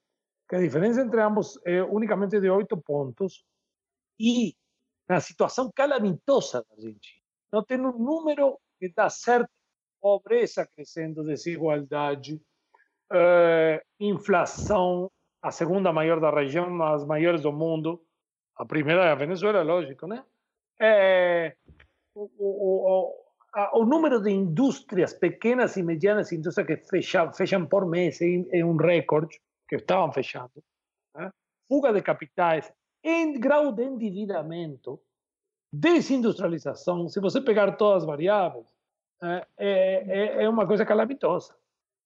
[0.50, 3.46] que a diferença entre ambos é unicamente de oito pontos
[4.20, 4.56] e
[5.14, 7.22] na situação calamitosa da Argentina.
[7.52, 9.50] Não tem um número que dá certo
[10.02, 12.42] pobreza crescendo, desigualdade,
[13.12, 15.10] eh, inflação,
[15.42, 18.02] a segunda maior da região, as maiores do mundo.
[18.56, 20.24] A primeira é a Venezuela, lógico, né?
[20.82, 21.56] É,
[22.16, 23.14] o, o,
[23.72, 28.60] o, o, número de indústrias, pequenas e medianas indústrias que fecham, fecham por mês é,
[28.60, 30.64] é um recorde, que estavam fechando.
[31.16, 31.32] Né?
[31.70, 35.00] Fuga de capitais, em grau de endividamento,
[35.72, 38.68] desindustrialização, se você pegar todas as variáveis,
[39.22, 41.56] é, é, é uma coisa calamitosa.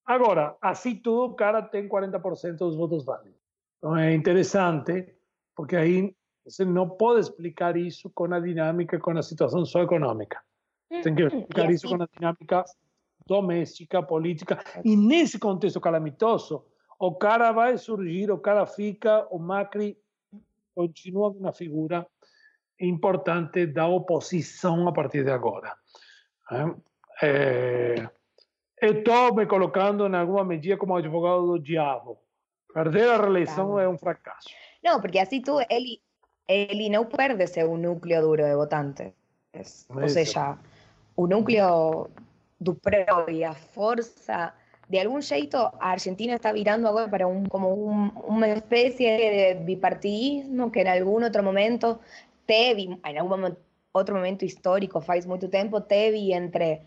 [0.04, 3.38] Agora, assim tudo, o cara tem 40% dos votos válidos.
[3.78, 5.14] Então é interessante,
[5.54, 10.40] porque aí você não pode explicar isso com a dinâmica, com a situação só econômica.
[10.88, 12.64] Tem que explicar isso com a dinâmica
[13.26, 14.58] doméstica, política.
[14.82, 16.64] E nesse contexto calamitoso,
[16.98, 19.98] o cara vai surgir, o cara fica, o Macri
[20.78, 22.06] continua uma figura
[22.78, 25.74] importante da oposição a partir de agora.
[27.20, 28.08] É,
[28.80, 32.20] estou me colocando em alguma medida como advogado do diabo.
[32.72, 33.80] Perder a reeleição claro.
[33.80, 34.50] é um fracasso.
[34.84, 36.00] Não, porque assim tu, ele,
[36.46, 39.12] ele não perde seu núcleo duro de votantes.
[39.90, 40.56] Ou seja,
[41.16, 42.08] o núcleo
[42.60, 44.54] do PRO e a força,
[44.88, 49.54] de algum jeito, a Argentina está virando agora para um, como um, uma espécie de
[49.60, 51.98] bipartidismo que em algum outro momento
[52.46, 53.54] teve, em algum
[53.92, 56.80] outro momento histórico, faz muito tempo, teve entre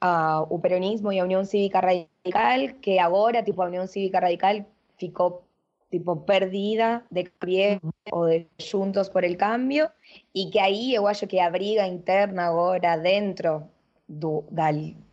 [0.00, 4.64] a, o peronismo e a União Cívica Radical, que agora, tipo, a União Cívica Radical
[4.96, 5.44] ficou
[5.90, 9.90] tipo perdida de Cambiemos o de Juntos por el Cambio
[10.32, 13.68] e que aí eu acho que a briga interna agora dentro
[14.08, 14.70] do, da,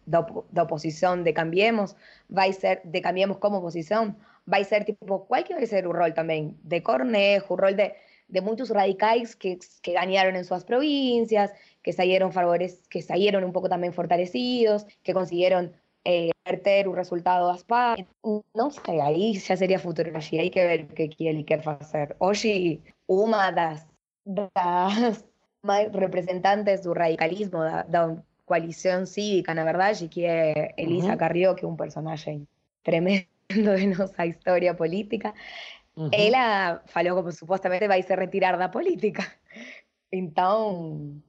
[0.07, 1.95] da, da oposição de Cambiemos
[2.29, 4.15] vai ser, de Cambiemos como oposição,
[4.45, 7.93] vai ser tipo, qual que vai ser o rol também de Cornejo, o rol de,
[8.27, 11.51] de muitos radicais que, que ganharam em suas províncias,
[11.83, 15.73] que salieron, favores, que salieron un poco también fortalecidos, que consiguieron
[16.05, 16.31] eh,
[16.87, 17.99] un resultado das paz.
[18.53, 22.15] No sé, ahí ya sería futurologia, hay que ver qué quiere y qué hacer.
[22.19, 23.87] Hoy, una das
[25.63, 31.17] más representantes do radicalismo, da, da coalición cívica, na verdade, que é Elisa Uhum.
[31.17, 32.47] Carrió, que é um personagem
[32.81, 35.35] tremendo de nossa história política.
[35.95, 36.09] Uhum.
[36.13, 39.23] Ela falou como supostamente vai se retirar da política.
[40.09, 41.21] Então,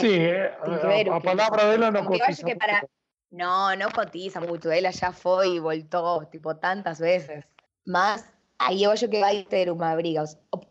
[0.00, 2.82] Sí, eh, que a, a palavra dela não cotiza que para.
[3.30, 4.70] No, no cotiza mucho.
[4.70, 7.44] Ella ya fue y voltó, tipo, tantas veces.
[7.84, 8.24] Más,
[8.58, 10.24] ahí yo que va a ter uma briga.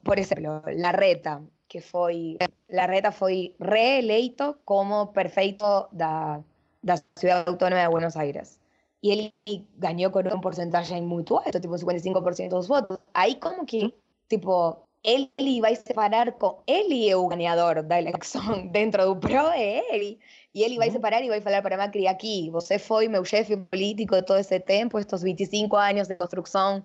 [0.04, 2.38] Por ejemplo, la reta, que foi.
[2.68, 6.44] La reta foi reeleito como perfeito da,
[6.84, 8.60] da Ciudad Autónoma de Buenos Aires.
[9.00, 13.00] Y él ganó con un porcentaje muy alto, tipo 55% de los votos.
[13.14, 13.96] Ahí como que,
[14.28, 16.58] tipo, él iba a separar con...
[16.68, 20.20] Él é o ganador da eleição dentro do PRO, é ele.
[20.54, 24.16] E ele vai separar e vai falar para Macri aqui, você foi meu chefe político
[24.16, 26.84] de todo esse tempo, estes 25 anos de construção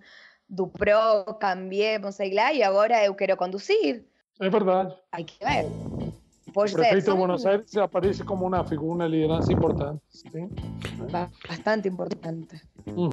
[0.49, 4.05] do PRO, cambiemos, sei lá, e agora eu quero conduzir.
[4.41, 4.95] É verdade.
[5.13, 5.67] Hay que ver.
[6.49, 10.01] O Pode ser, prefeito de son Buenos Aires aparece como uma figura, uma liderança importante.
[10.11, 10.49] Sim.
[11.11, 12.61] ba- bastante importante.
[12.95, 13.11] Hola,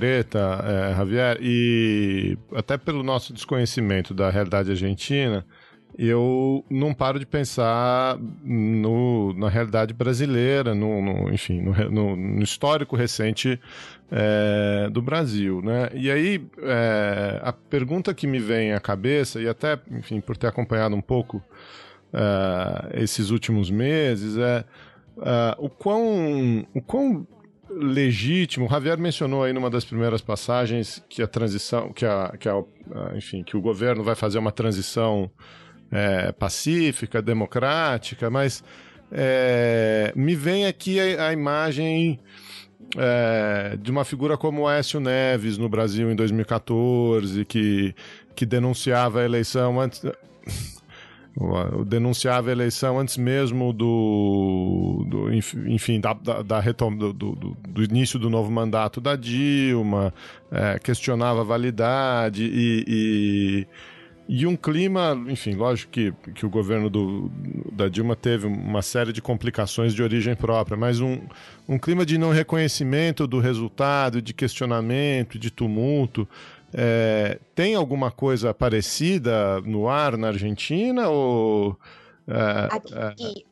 [0.00, 5.44] Greta, eh, Javier, e até pelo nosso desconhecimento da realidade argentina,
[5.98, 12.96] eu não paro de pensar no, na realidade brasileira, no, no- enfim, no, no- histórico
[12.96, 13.60] recente
[14.10, 15.90] eh, do Brasil, né?
[15.92, 20.46] E aí, eh, a pergunta que me vem à cabeça, e até, enfim, por ter
[20.46, 21.42] acompanhado um pouco
[22.12, 24.64] eh, esses últimos meses, é
[25.22, 27.26] ah, o quão, o quão
[27.70, 28.66] legítimo.
[28.66, 32.62] O Javier mencionou aí numa das primeiras passagens que a transição, que a, que a,
[33.14, 35.30] enfim, que o governo vai fazer uma transição
[35.90, 38.62] eh, pacífica, democrática, mas
[39.12, 42.20] eh, me vem aqui a, a imagem
[42.96, 47.94] eh, de uma figura como o Aécio Neves no Brasil em 2014, que,
[48.34, 50.02] que denunciava a eleição antes
[51.86, 57.32] denunciava a eleição antes mesmo do, do enf- enfim da, da, da retom- do, do,
[57.34, 60.12] do- do início do novo mandato da Dilma
[60.50, 63.66] é, questionava a validade e, e,
[64.40, 67.30] e um clima enfim lógico que, que o governo do,
[67.72, 71.18] da Dilma teve uma série de complicações de origem própria mas um,
[71.68, 76.28] um clima de não reconhecimento do resultado de questionamento de tumulto
[76.72, 81.76] é, tem alguma coisa parecida no ar na Argentina ou
[82.28, 83.46] é, é, Aqui,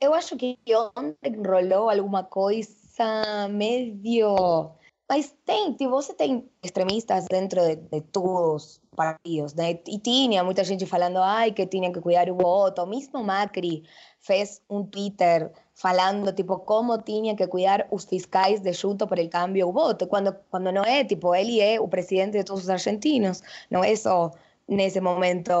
[0.00, 0.58] eu acho que
[0.96, 4.70] ontem rolou alguma coisa medio.
[5.08, 9.78] Mas tem, tipo, você tem extremistas dentro de, de todos os partidos, né?
[9.86, 12.86] E tinha muita gente falando, ai, que tinha que cuidar o voto.
[12.86, 13.82] Mesmo Macri
[14.20, 19.28] fez um Twitter falando, tipo, como tinha que cuidar os fiscais de junto por el
[19.28, 22.70] cambio o voto, quando, quando não é, tipo, ele é o presidente de todos os
[22.70, 24.30] argentinos, não é só,
[24.68, 25.52] nesse momento,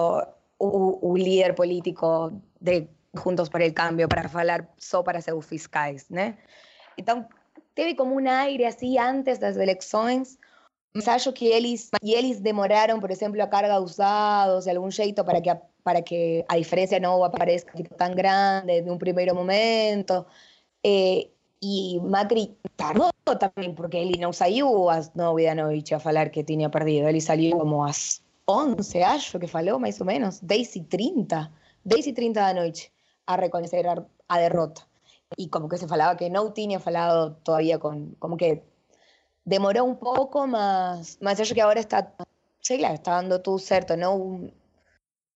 [0.60, 6.08] o, o líder político de Juntos por el Cambio para falar só para seus fiscais,
[6.08, 6.38] né?
[6.96, 7.26] Então,
[7.74, 10.38] teve como um aire assim antes das eleições,
[10.94, 14.90] mas acho que eles, e eles demoraram, por exemplo, a carga dos dados de algum
[14.90, 18.98] jeito para que a, para que a diferença não apareça tipo, tão grande de um
[18.98, 20.24] primeiro momento.
[20.84, 21.28] Eh,
[21.62, 26.42] e Macri tardou também, porque ele não saiu às nove da noite a falar que
[26.44, 27.08] tinha perdido.
[27.08, 31.52] Ele saiu como às 11, acho que falou, mais ou menos, 10 e 30,
[31.84, 32.92] 10 e 30 da noite,
[33.26, 34.82] a reconocer a, a derrota.
[35.36, 38.62] Y como que se falaba que no tenía falado todavía con, como que
[39.44, 42.12] demoró un pouco, mas, mas acho que agora está,
[42.60, 44.50] sei lá, está dando tudo certo, não?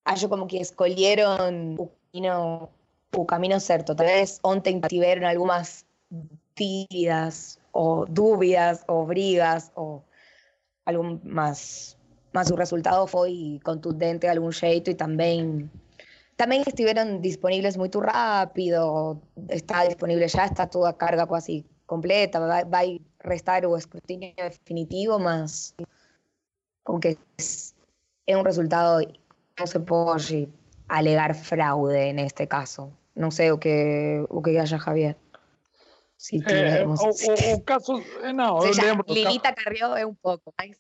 [0.07, 2.69] Acho como que escolheram o caminho,
[3.17, 3.95] o caminho certo.
[3.95, 5.85] Talvez ontem tiveram algumas
[6.55, 10.05] tiras ou dúvidas ou brigas ou
[10.87, 11.97] algo mas,
[12.33, 15.69] mas o resultado foi contundente de algum jeito e também
[16.37, 22.65] também estiveram disponíveis muito rápido, está disponível já, está toda a carga quase completa, vai,
[22.65, 25.75] vai restar o escrutinio definitivo, mas
[26.85, 27.75] aunque es,
[28.27, 29.01] es un resultado,
[29.59, 30.49] no se puede
[30.89, 32.93] alegar fraude en este caso.
[33.15, 35.17] No sé o que, o que haya Javier.
[36.19, 38.03] Si é, o, o, o, caso.
[38.35, 39.05] Não, eu lembro.
[39.09, 40.77] Lilita Carrió é um pouco mais.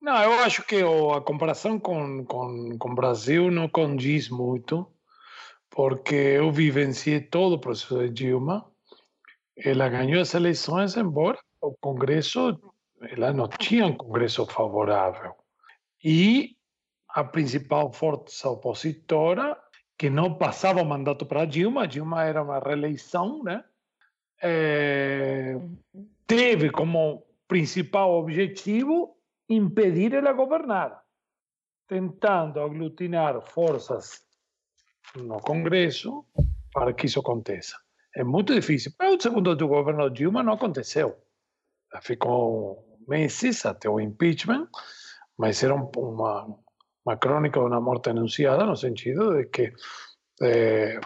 [0.00, 4.86] Não, eu acho que a comparação com, com, com o Brasil não condiz muito,
[5.70, 8.72] porque eu vivenciei todo o processo de Dilma
[9.56, 12.58] ela ganhou as eleições, embora o Congresso,
[13.00, 15.34] ela não tinha um Congresso favorável.
[16.02, 16.56] E
[17.14, 19.56] a principal força opositora,
[19.98, 23.64] que não passava o mandato para Dilma, Dilma era uma reeleição, né?
[24.40, 25.56] É,
[26.26, 29.16] teve como principal objetivo
[29.48, 31.02] impedir ela governar,
[31.86, 34.24] tentando aglutinar forças
[35.14, 36.24] no Congresso
[36.72, 37.76] para que isso aconteça.
[38.16, 38.92] É muito difícil.
[38.96, 41.16] Para o segundo do governo Dilma não aconteceu.
[42.00, 44.68] Ficou meses até o impeachment,
[45.36, 46.58] mas era uma,
[47.04, 49.72] uma crônica de uma morte anunciada, no sentido de que,
[50.42, 51.00] eh,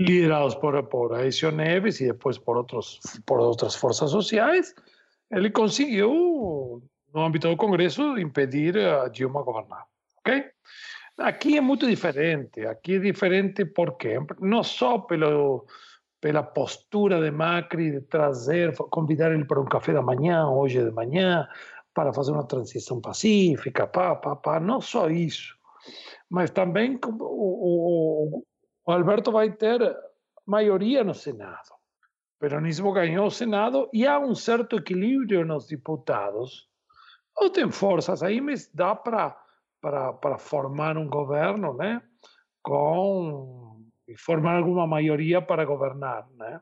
[0.00, 4.74] liderados por, por Aécio Neves e depois por, outros, por outras forças sociais,
[5.30, 6.82] ele conseguiu,
[7.12, 9.84] no âmbito do Congresso, impedir a Dilma governar.
[10.18, 10.44] Ok?
[11.18, 12.66] Aqui é muito diferente.
[12.66, 15.66] Aqui é diferente porque, não só pelo
[16.20, 20.90] pela postura de Macri de trazer, convidar ele para um café da manhã, hoje de
[20.90, 21.46] manhã,
[21.96, 24.60] para fazer uma transição pacífica, pá, pá, pá.
[24.60, 25.56] não só isso,
[26.28, 28.44] mas também o, o,
[28.84, 29.80] o Alberto vai ter
[30.46, 31.70] maioria no Senado.
[32.36, 36.68] O peronismo ganhou o Senado e há um certo equilíbrio nos deputados.
[37.34, 39.34] Ou tem forças aí, mas dá para
[40.38, 42.02] formar um governo, né?
[42.62, 46.60] Com e formar alguma maioria para governar, né?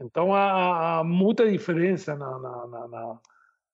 [0.00, 3.20] Então há, há muita diferença na, na, na,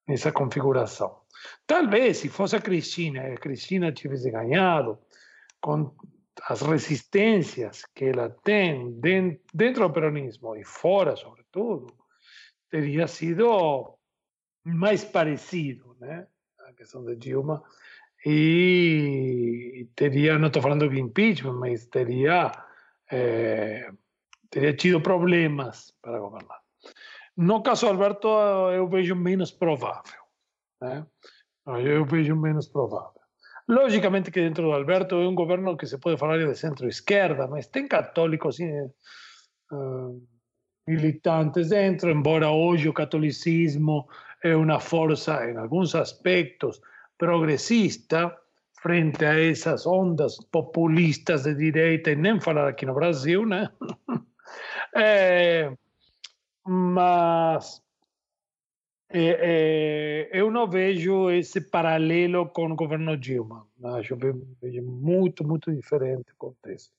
[0.07, 1.21] nessa configuração.
[1.67, 4.99] Talvez se fosse a Cristina, a Cristina tivesse ganhado
[5.61, 5.95] com
[6.49, 8.99] as resistências que ela tem
[9.55, 11.95] dentro do peronismo e fora, sobretudo,
[12.71, 13.99] teria sido
[14.65, 16.27] mais parecido, né?
[16.69, 17.63] A questão de Dilma
[18.25, 22.51] e teria, não estou falando de impeachment, mas teria
[23.11, 23.89] eh,
[24.51, 26.66] teria tido problemas para governar.
[27.37, 28.29] No caso Alberto,
[28.73, 30.23] eu vejo menos provável.
[30.81, 31.07] Né?
[31.67, 33.21] Eu vejo menos provável.
[33.69, 37.67] Logicamente que dentro do Alberto é um governo que se pode falar de centro-esquerda, mas
[37.67, 40.23] tem católicos uh,
[40.87, 44.07] militantes dentro, embora hoje o catolicismo
[44.43, 46.81] é uma força, em alguns aspectos,
[47.19, 48.33] progressista,
[48.81, 53.69] frente a essas ondas populistas de direita, e nem falar aqui no Brasil, né?
[54.95, 55.73] é,
[56.67, 57.83] mas
[59.09, 63.67] é, é, eu não vejo esse paralelo com o governo Dilma.
[63.85, 66.93] Acho vejo muito, muito diferente o contexto.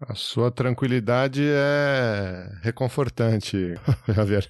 [0.00, 3.74] A sua tranquilidade é reconfortante,
[4.08, 4.48] Javier.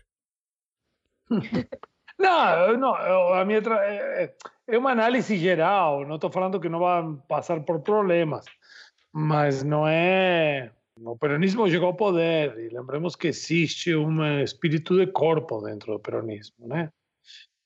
[2.18, 2.94] não, não,
[3.32, 3.60] a minha.
[3.80, 4.34] É,
[4.66, 8.44] é uma análise geral, não estou falando que não vai passar por problemas,
[9.12, 10.70] mas não é.
[11.04, 16.00] O peronismo chegou ao poder e lembremos que existe um espírito de corpo dentro do
[16.00, 16.90] peronismo, né?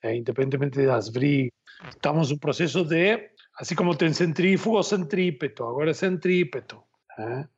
[0.02, 1.52] É, independentemente das brigas.
[1.88, 6.82] Estamos num processo de, assim como tem centrífugo, centrípeto, agora é centrípeto.
[7.16, 7.48] Né?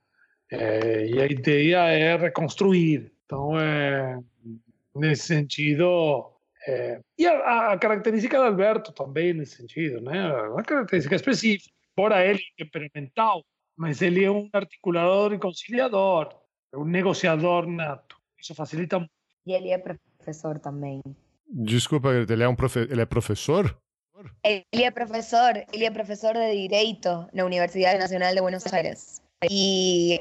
[0.50, 3.12] É, e a ideia é reconstruir.
[3.24, 4.18] Então, é,
[4.94, 6.30] nesse sentido,
[6.66, 10.32] é, e a, a, característica do Alberto também nesse sentido, né?
[10.48, 11.72] Uma característica específica.
[11.96, 13.44] Embora ele temperamental,
[13.76, 16.34] mas ele é um articulador e conciliador,
[16.72, 18.16] é um negociador nato.
[18.38, 19.12] Isso facilita muito.
[19.46, 21.00] E ele é professor também.
[21.46, 23.76] Desculpa, ele é um profe ele é professor?
[24.42, 29.20] Ele é professor, ele é professor de direito na Universidade Nacional de Buenos Aires.
[29.50, 30.20] E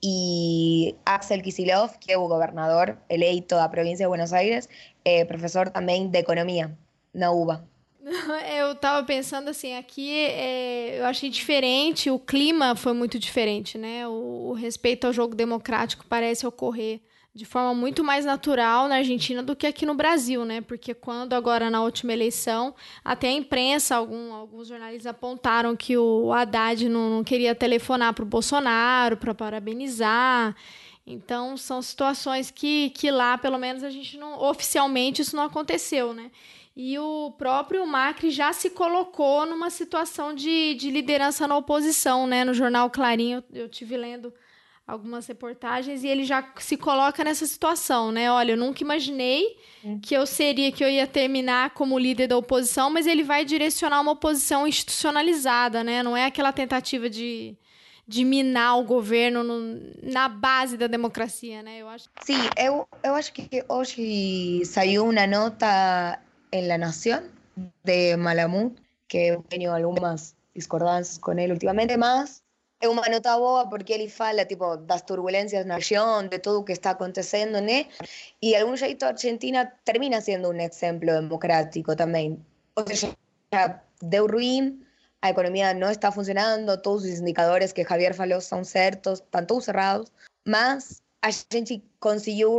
[0.00, 4.68] y Axel Kisilov, que es gobernador eleito da provincia de Buenos Aires,
[5.04, 6.76] eh, profesor también de economía
[7.12, 7.64] na UBA.
[8.56, 14.06] Eu tava pensando assim, aqui é, eu achei diferente, o clima foi muito diferente, né?
[14.06, 17.00] O, o, respeito ao jogo democrático parece ocorrer
[17.34, 20.60] de forma muito mais natural na Argentina do que aqui no Brasil, né?
[20.60, 22.74] Porque quando agora na última eleição,
[23.04, 28.24] até a imprensa, algum, alguns jornalistas apontaram que o Haddad não, não queria telefonar para
[28.24, 30.56] o Bolsonaro para parabenizar.
[31.06, 34.40] Então são situações que, que lá, pelo menos, a gente não.
[34.42, 36.30] Oficialmente isso não aconteceu, né?
[36.80, 42.44] E o próprio Macri já se colocou numa situação de, de liderança na oposição, né?
[42.44, 44.32] No jornal Clarinho, eu, eu tive lendo
[44.86, 48.30] algumas reportagens e ele já se coloca nessa situação, né?
[48.30, 49.98] Olha, eu nunca imaginei é.
[50.00, 54.00] que eu seria, que eu ia terminar como líder da oposição, mas ele vai direcionar
[54.00, 56.00] uma oposição institucionalizada, né?
[56.00, 57.56] Não é aquela tentativa de,
[58.06, 61.78] de minar o governo no, na base da democracia, né?
[61.78, 62.08] Eu acho.
[62.22, 66.20] Sim, eu, eu acho que hoje saiu uma nota
[66.50, 67.30] en La Nación
[67.84, 68.72] de Malamud,
[69.08, 72.42] que he tenido algunas discordancias con él últimamente más.
[72.80, 76.64] É uma nota boa porque ele fala tipo das turbulências na região, de tudo o
[76.64, 77.88] que está acontecendo, né?
[78.40, 82.38] E de algum jeito Argentina termina sendo um exemplo democrático também.
[82.76, 83.16] Ou seja,
[84.00, 84.80] deu ruim,
[85.20, 89.64] a economia não está funcionando, todos os indicadores que Javier falou são certos, estão todos
[89.64, 90.12] cerrados,
[90.46, 91.82] mas a gente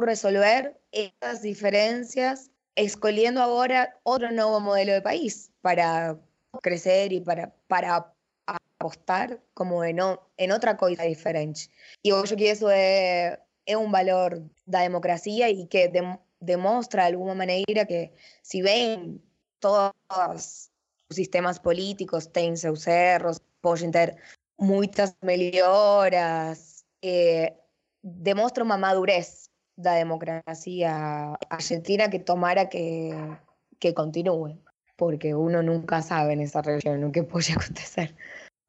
[0.05, 2.48] resolver essas diferenças
[2.79, 6.17] escolhiendo ahora otro nuevo modelo de país para
[6.61, 8.13] crecer y para, para
[8.45, 9.99] apostar como en,
[10.37, 11.61] en otra cosa diferente.
[12.01, 15.91] Y yo creo que eso es, es un valor da democracia y que
[16.39, 19.21] demuestra de alguna manera que si ven
[19.59, 20.71] todos los
[21.09, 24.15] sistemas políticos tienen sus erros, pueden tener
[24.57, 27.57] muchas melhoras, eh,
[28.01, 29.48] demuestra una madurez
[29.83, 33.11] la democracia argentina que tomara que,
[33.79, 34.57] que continue,
[34.97, 38.13] porque uno nunca sabe nessa região o que pode acontecer.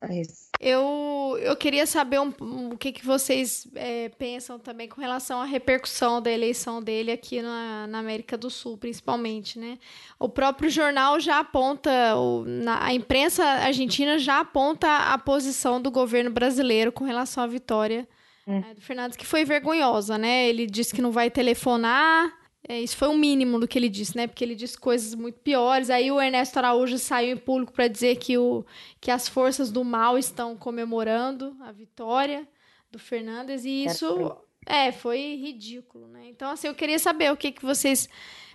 [0.00, 0.48] Mas...
[0.58, 2.32] Eu, eu queria saber um,
[2.72, 7.42] o que, que vocês é, pensam também com relação à repercussão da eleição dele aqui
[7.42, 9.78] na, na América do Sul, principalmente, né?
[10.18, 15.90] O próprio jornal já aponta, o, na, a imprensa argentina já aponta a posição do
[15.90, 18.08] governo brasileiro com relação à vitória
[18.46, 20.48] é, do Fernandes, que foi vergonhosa, né?
[20.48, 22.32] Ele disse que não vai telefonar.
[22.68, 24.26] É, isso foi o mínimo do que ele disse, né?
[24.26, 25.90] Porque ele disse coisas muito piores.
[25.90, 28.64] Aí o Ernesto Araújo saiu em público para dizer que, o,
[29.00, 32.46] que as forças do mal estão comemorando a vitória
[32.90, 33.64] do Fernandes.
[33.64, 34.36] E isso
[34.66, 36.26] é, foi ridículo, né?
[36.28, 38.08] Então, assim, eu queria saber o que, que vocês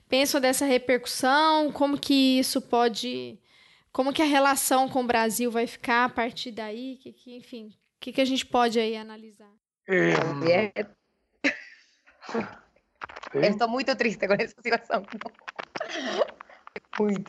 [0.07, 3.39] pensam dessa repercussão, como que isso pode.
[3.91, 7.67] Como que a relação com o Brasil vai ficar a partir daí, que, que enfim,
[7.67, 9.49] o que, que a gente pode aí analisar?
[9.87, 10.85] Eh,
[13.33, 15.05] Estoy muy triste con esa situación.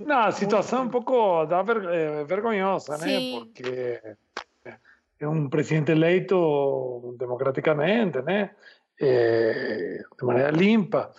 [0.06, 4.00] No, situación un poco da ver, eh, vergonzosa, Porque
[5.18, 8.20] es un presidente eleito democráticamente,
[8.98, 11.12] eh, de manera limpa.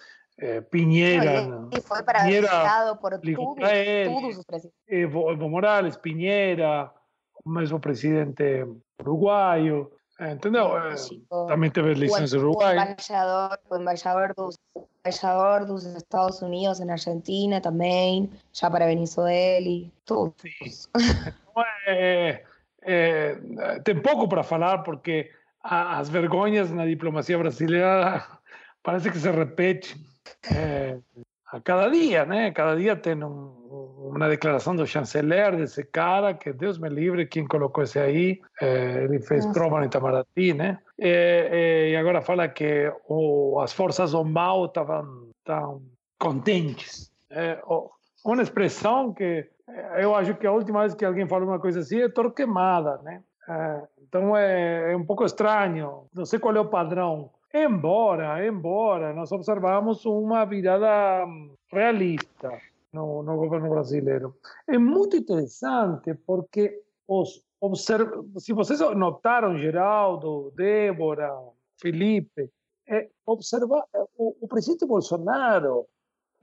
[0.70, 1.68] Piñera.
[1.84, 2.24] fue para
[3.00, 4.82] por todos sus presidentes.
[4.86, 6.94] Evo Morales, Piñera,
[7.44, 8.66] un mismo presidente
[9.00, 9.97] uruguayo.
[10.20, 10.76] Entendeu?
[10.78, 10.95] É,
[11.47, 12.76] também teve eleições no Uruguai.
[12.76, 14.57] O embaixador, o embaixador, dos,
[14.99, 20.34] embaixador dos Estados Unidos na Argentina também, já parabenizou ele, tudo.
[20.43, 22.43] Então, é,
[22.82, 23.36] é,
[23.84, 25.30] tem pouco para falar, porque
[25.61, 28.26] as vergonhas na diplomacia brasileira
[28.82, 29.95] parece que se repete
[30.51, 30.97] é,
[31.52, 32.52] a cada dia, né?
[32.52, 37.48] Cada dia tem um, uma declaração do chanceler desse cara, que Deus me livre, quem
[37.48, 40.80] colocou esse aí, é, ele fez prova no Itamaraty, né?
[41.00, 45.82] E, e, agora fala que o, as forças do mal estavam tão
[46.20, 47.12] contentes.
[47.30, 47.62] É,
[48.26, 49.48] uma expressão que
[49.98, 53.22] eu acho que a última vez que alguém falou uma coisa assim é torquemada, né?
[53.50, 57.30] É, então é, é um pouco estranho, não sei qual é o padrão.
[57.64, 61.26] Embora, embora, nós observamos uma virada
[61.72, 62.51] realista
[62.93, 64.36] no, no governo brasileiro.
[64.68, 68.26] É muito interessante porque os observ...
[68.38, 71.34] se vocês notaram, Geraldo, Débora,
[71.82, 72.51] Felipe,
[72.88, 73.84] é, observa,
[74.16, 75.88] o, o presidente Bolsonaro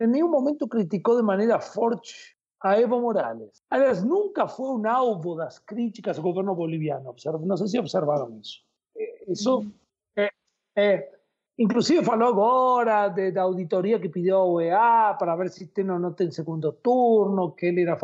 [0.00, 3.62] em nenhum momento criticou de maneira forte a Evo Morales.
[3.70, 7.14] Aliás, nunca foi um alvo das críticas ao governo boliviano.
[7.46, 8.64] Não sei se observaram isso.
[9.28, 9.64] Isso
[10.76, 11.08] é,
[11.56, 16.00] Inclusive falou agora de, da auditoria que pediu a OEA para ver se tem ou
[16.00, 17.96] não tem segundo turno, que ele era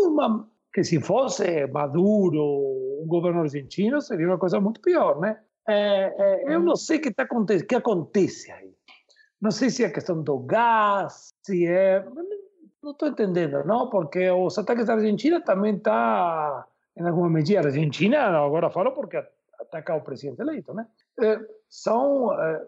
[0.00, 2.42] uma, que se fosse Maduro,
[3.00, 5.38] um governo argentino, seria uma coisa muito pior, né?
[5.68, 6.66] É, é, eu tá,
[7.76, 8.74] acontece aí.
[9.40, 12.04] Não sei se é a questão do gás, se é...
[12.82, 13.64] não estou entendendo?
[13.88, 16.66] Porque os ataques da Argentina também está,
[16.96, 19.22] em alguma medida, Argentina, agora falo porque
[19.68, 20.86] ataca o presidente eleito, né?
[21.20, 21.38] É,
[21.68, 22.66] são é,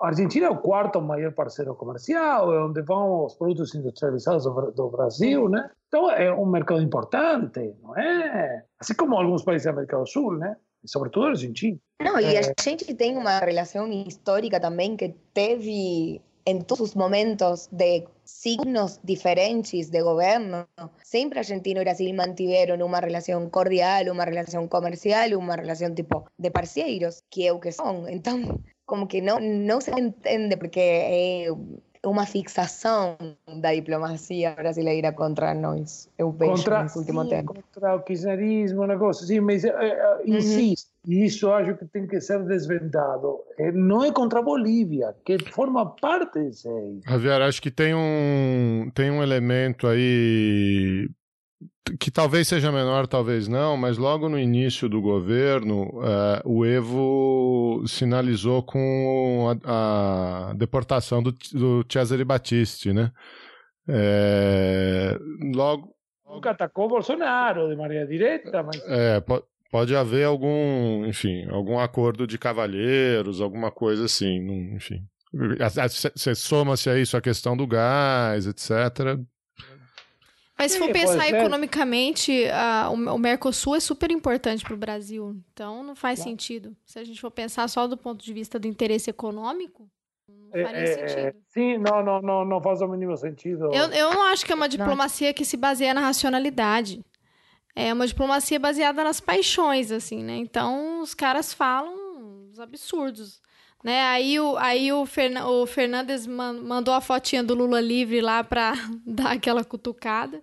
[0.00, 4.90] a Argentina é o quarto maior parceiro comercial, é onde vão os produtos industrializados do,
[4.90, 5.70] Brasil, né?
[5.88, 8.64] Então é um mercado importante, não é?
[8.78, 10.56] Assim como alguns países da América do Sul, né?
[10.84, 11.78] E sobretudo a Argentina.
[12.00, 17.68] Não, e a gente tem uma relação histórica também que teve em todos os momentos
[17.70, 20.66] de signos diferentes de governo,
[21.02, 26.50] sempre Argentina e Brasil mantiveram uma relação cordial, uma relação comercial, uma relação tipo de
[26.50, 28.08] parceiros, que é o que são.
[28.08, 31.46] Então, como que não, não se entende, porque é
[32.04, 33.16] uma fixação
[33.60, 37.54] da diplomacia brasileira contra nós, eu vejo contra, nesse último sim, tempo.
[37.54, 40.91] Contra o kirchnerismo, um negócio assim, mas é, insisto, uhum.
[41.06, 45.38] E isso acho que tem que ser desvendado, é, não é contra a Bolívia, que
[45.50, 47.00] forma parte disso aí.
[47.06, 51.08] Javier, acho que tem um, tem um elemento aí
[51.98, 57.82] que talvez seja menor, talvez não, mas logo no início do governo, uh, o Evo
[57.86, 63.10] sinalizou com a, a deportação do, do Cesare Battisti, né?
[63.88, 65.18] É,
[65.52, 65.92] logo,
[66.32, 68.82] Nunca atacou Bolsonaro de maneira direta, mas...
[68.86, 69.22] É,
[69.72, 74.36] pode, haver algum, enfim, algum acordo de cavalheiros, alguma coisa assim,
[74.74, 75.02] enfim.
[76.14, 79.18] Você soma-se a isso a questão do gás, etc.
[80.58, 85.34] Mas se for pensar economicamente, a, o, Mercosul é super importante para o Brasil.
[85.52, 86.76] Então não faz sentido.
[86.84, 89.88] Se a gente for pensar só do ponto de vista do interesse econômico,
[90.28, 91.42] não é, faria é, é, sentido.
[91.48, 93.72] sim, não, não, não, não faz o mínimo sentido.
[93.72, 95.34] Eu, eu não acho que é uma diplomacia não.
[95.34, 97.02] que se baseia na racionalidade.
[97.74, 100.36] É uma diplomacia baseada nas paixões, assim, né?
[100.36, 103.40] Então os caras falam os absurdos.
[103.82, 104.00] Né?
[104.02, 108.44] Aí o, aí o, Fern, o Fernandes man, mandou a fotinha do Lula livre lá
[108.44, 110.42] para dar aquela cutucada.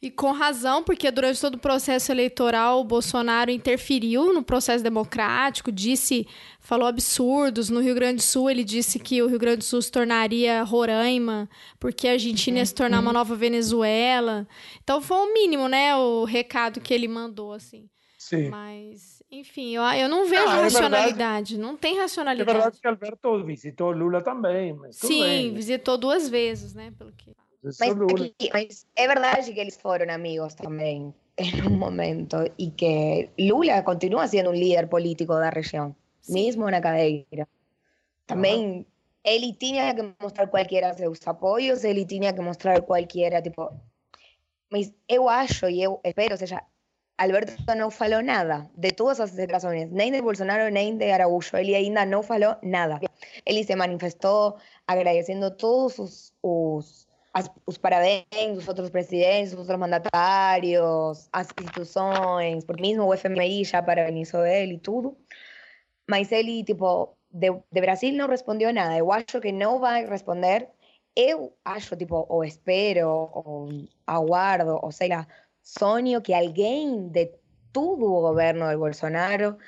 [0.00, 5.72] E com razão, porque durante todo o processo eleitoral o Bolsonaro interferiu no processo democrático,
[5.72, 6.24] disse,
[6.60, 7.68] falou absurdos.
[7.68, 10.62] No Rio Grande do Sul, ele disse que o Rio Grande do Sul se tornaria
[10.62, 14.46] Roraima, porque a Argentina ia se tornar uma nova Venezuela.
[14.84, 17.88] Então foi o mínimo, né, o recado que ele mandou, assim.
[18.16, 18.50] Sim.
[18.50, 21.54] Mas, enfim, eu, eu não vejo ah, racionalidade.
[21.56, 22.50] É não tem racionalidade.
[22.50, 24.78] É verdade que Alberto visitou Lula também.
[24.92, 25.54] Sim, bem.
[25.54, 26.92] visitou duas vezes, né?
[26.96, 27.34] Pelo que...
[27.62, 33.30] Mas, aqui, mas é verdade que eles foram amigos também em um momento e que
[33.38, 36.34] Lula continua sendo um líder político da região, Sim.
[36.34, 37.48] mesmo na cadeira.
[38.26, 38.86] Também
[39.24, 43.72] ele tinha que mostrar qualquer seus apoios, ele tinha que mostrar qualquer tipo.
[44.70, 46.62] Mas eu acho e eu espero, ou seja,
[47.16, 51.56] Alberto não falou nada de todas as declarações, nem de Bolsonaro nem de Araújo.
[51.56, 53.00] Ele ainda não falou nada.
[53.44, 54.56] Ele se manifestou
[54.86, 57.07] agradecendo todos os, os as,
[57.66, 63.82] os parabéns dos outros presidentes, dos outros mandatários, as instituições, porque mesmo o FMI já
[63.82, 65.16] parabenizou ele e tudo.
[66.08, 68.96] Mas ele, tipo, de, de Brasil não respondeu nada.
[68.96, 70.68] Eu acho que não vai responder.
[71.14, 73.68] Eu acho, tipo, ou espero, ou
[74.06, 75.26] aguardo, ou sei lá,
[75.62, 77.32] sonho que alguém de
[77.72, 79.58] todo o governo de Bolsonaro,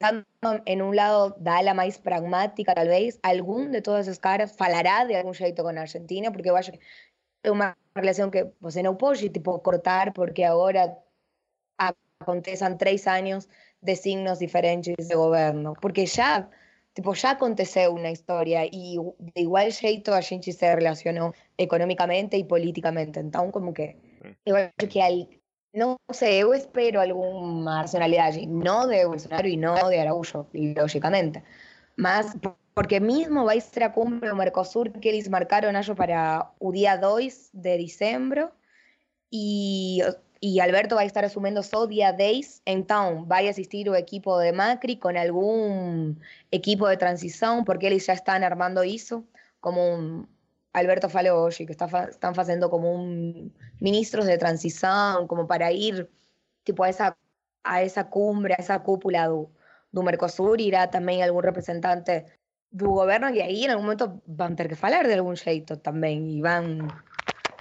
[0.00, 4.56] pensando en un lado da ala mais pragmática, tal vez, algún de todos esos caras
[4.56, 6.80] falará de algún jeito con Argentina, porque eu acho que
[7.42, 10.96] é uma relação que você não pode tipo, cortar, porque agora
[12.20, 13.48] aconteçam três anos
[13.82, 16.48] de signos diferentes de governo, porque já
[16.94, 18.96] tipo, já aconteceu na história e
[19.34, 23.18] de igual jeito a gente se relacionou economicamente e politicamente.
[23.20, 23.96] Então, como que
[24.46, 25.00] eu acho que
[25.72, 31.44] no sé, yo espero alguna racionalidad no de Bolsonaro y no de Araújo, lógicamente,
[31.96, 32.36] más
[32.74, 36.96] porque mismo va a ser a cumbre Mercosur que ellos marcaron ellos para el día
[36.96, 38.48] 2 de diciembre
[39.28, 40.02] y,
[40.40, 44.38] y Alberto va a estar asumiendo su día 10, entonces va a asistir el equipo
[44.38, 49.24] de Macri con algún equipo de transición porque ellos ya están armando eso
[49.60, 50.28] como un,
[50.72, 56.08] Alberto hoje, que está, están fazendo como un ministros de transición, como para ir
[56.64, 57.16] tipo a esa,
[57.64, 59.50] a esa cumbre, a esa cúpula do,
[59.90, 62.26] do Mercosur, irá también algún representante
[62.70, 66.38] do governo e aí em algum momento vão ter que falar de algum jeito também
[66.38, 66.86] e vão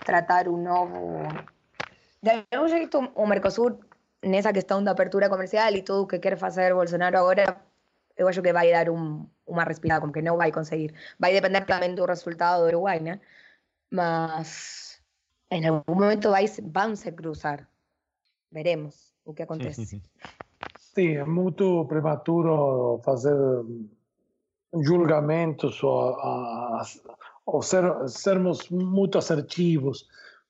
[0.06, 1.24] tratar um novo
[2.22, 3.80] de algum jeito o Mercosur
[4.22, 7.69] nessa questão da apertura comercial e tudo o que quer fazer Bolsonaro agora
[8.20, 10.94] eu acho que vai dar um, uma respirada, como que não vai conseguir.
[11.18, 13.22] Vai depender também do resultado do Uruguai, né?
[13.90, 15.02] Mas
[15.50, 17.66] em algum momento vai, vão se cruzar.
[18.52, 20.02] Veremos o que acontece.
[20.78, 23.38] Sim, é muito prematuro fazer
[24.84, 26.18] julgamentos ou,
[27.46, 30.10] ou ser, sermos muito assertivos,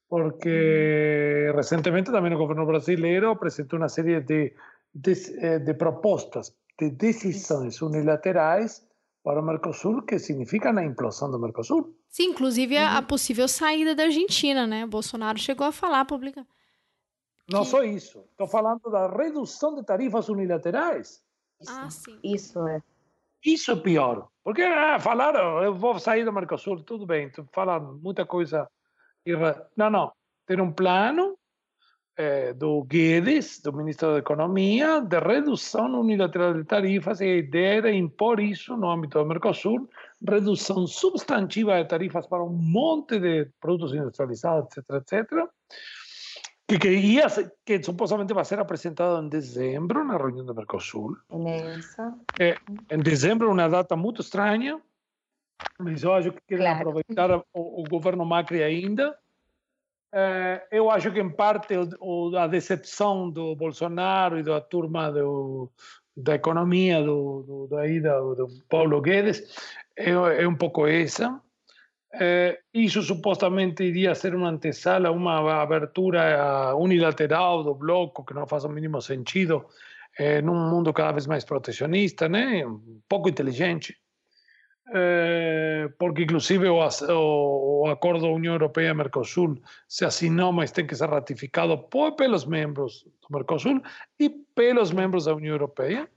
[0.09, 4.53] porque recentemente também o governo brasileiro apresentou uma série de,
[4.93, 8.87] de, eh, de propostas, de decisões unilaterais
[9.23, 11.93] para o Mercosul que significam a implosão do Mercosul.
[12.07, 14.85] Sim, inclusive a, a possível saída da Argentina, né?
[14.85, 16.49] Bolsonaro chegou a falar publicamente.
[17.51, 21.21] Não só isso, estou falando da redução de tarifas unilaterais.
[21.67, 22.17] Ah, sim.
[22.23, 22.81] Isso é.
[23.43, 24.27] Isso é pior.
[24.43, 28.69] Porque ah, falaram, eu vou sair do Mercosul, tudo bem, falam muita coisa.
[29.25, 30.11] irra- Não, não.
[30.45, 31.37] Tem um plano
[32.19, 37.77] eh, do Guedes, do ministro da Economia, de redução unilateral de tarifas, e a ideia
[37.77, 39.89] era impor isso no âmbito do Mercosul,
[40.27, 45.47] redução substantiva de tarifas para um monte de produtos industrializados, etc., etc.,
[46.67, 47.27] que, que, ia,
[47.65, 51.15] que supostamente vai ser apresentado em dezembro, na reunião do Mercosul.
[52.37, 52.57] É,
[52.91, 54.77] em dezembro é uma data muito estranha,
[55.79, 56.79] mas eu acho que querem Claro.
[56.79, 59.17] aproveitar o, o governo Macri ainda.
[60.11, 61.75] Eh, eu acho que, em parte,
[62.37, 65.71] a decepção do Bolsonaro e da turma do,
[66.15, 69.43] da economia do, do, daí, do, do Paulo Guedes
[69.95, 71.41] é, é um pouco essa.
[72.11, 78.65] Eh, isso supostamente iria ser uma antesala, uma abertura unilateral do bloco que não faz
[78.65, 79.65] o mínimo sentido
[80.17, 82.63] eh, num mundo cada vez mais protecionista, né?
[83.07, 83.95] pouco inteligente.
[84.91, 85.58] Eh,
[85.99, 91.77] porque inclusive o, o, o acordo União Europeia-Mercosul se assinou, mas tem que ser ratificado
[91.77, 93.81] por, pelos membros do Mercosul
[94.17, 96.09] e pelos membros da União Europeia,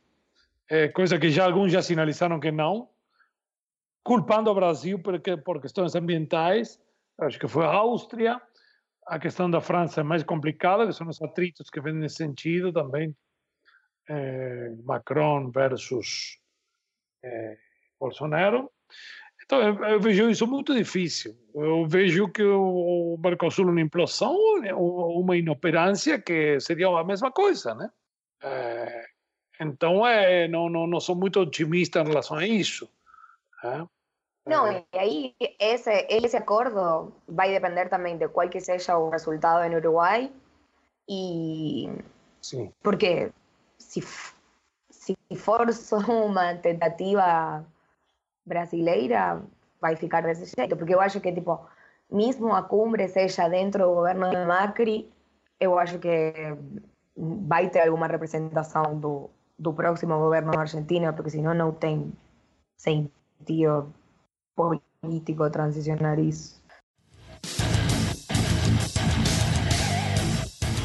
[0.70, 2.88] eh, coisa que já alguns já sinalizaram que não,
[4.04, 6.80] culpando o Brasil porque, por questões ambientais,
[7.18, 8.40] acho que foi a Áustria,
[9.08, 12.72] a questão da França é mais complicada, que são os atritos que vêm nesse sentido
[12.72, 13.16] também,
[14.08, 16.38] eh, Macron versus
[17.24, 17.58] eh,
[17.98, 18.70] Bolsonaro.
[19.52, 21.36] Então, eu, eu vejo isso muito difícil.
[21.54, 24.34] Eu vejo que o, o Mercosul uma implosão,
[24.74, 27.90] uma inoperância que seria a mesma coisa, né?
[28.42, 29.04] Eh,
[29.60, 32.88] então, é, não, não, não sou muito otimista em relação a isso.
[33.62, 33.86] né?
[34.46, 39.12] No, y ahí ese, ese acuerdo va a depender también de cuál que sea el
[39.12, 40.32] resultado en Uruguay.
[41.06, 41.90] Y
[42.40, 42.72] Sim.
[42.80, 43.30] porque
[43.76, 44.02] si,
[44.88, 47.66] si for só uma tentativa
[48.44, 49.42] brasileira,
[49.80, 50.76] vai ficar desse jeito.
[50.76, 51.60] Porque eu acho que, tipo,
[52.10, 55.10] mesmo a cumbre seja dentro do governo de Macri,
[55.58, 56.32] eu acho que
[57.16, 62.12] vai ter alguma representação do, do próximo governo da Argentina, porque senão não tem
[62.76, 63.92] sentido
[64.54, 66.61] político transicionar isso.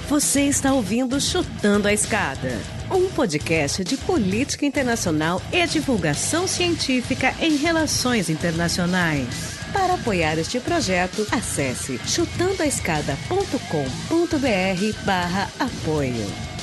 [0.08, 2.58] Você está ouvindo Chutando a Escada,
[2.90, 9.58] um podcast de política internacional e divulgação científica em relações internacionais.
[9.74, 16.57] Para apoiar este projeto, acesse chutandoaescada.com.br barra apoio.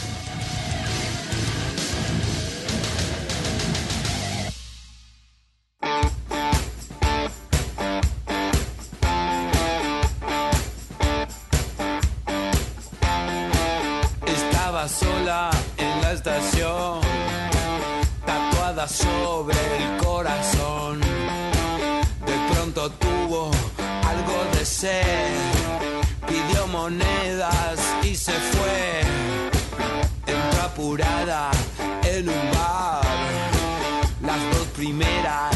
[18.95, 21.01] Sobre el corazón.
[21.01, 23.51] De pronto tuvo
[24.07, 25.35] algo de sed,
[26.27, 29.01] pidió monedas y se fue.
[30.27, 31.51] Entró apurada
[32.05, 33.05] en un bar,
[34.23, 35.54] las dos primeras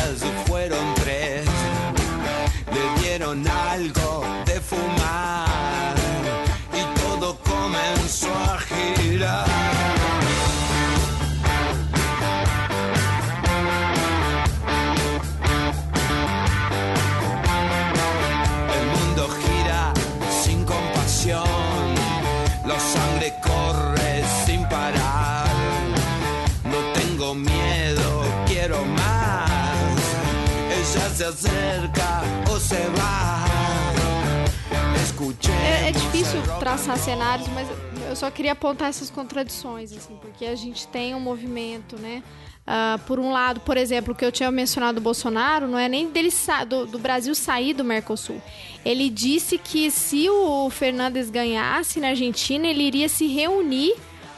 [36.69, 37.67] traçar cenários, mas
[38.11, 42.23] eu só queria apontar essas contradições, assim, porque a gente tem um movimento, né?
[42.67, 45.89] Ah, por um lado, por exemplo, o que eu tinha mencionado do Bolsonaro, não é
[45.89, 46.29] nem dele
[46.69, 48.43] do, do Brasil sair do Mercosul.
[48.85, 53.95] Ele disse que se o Fernandes ganhasse na Argentina, ele iria se reunir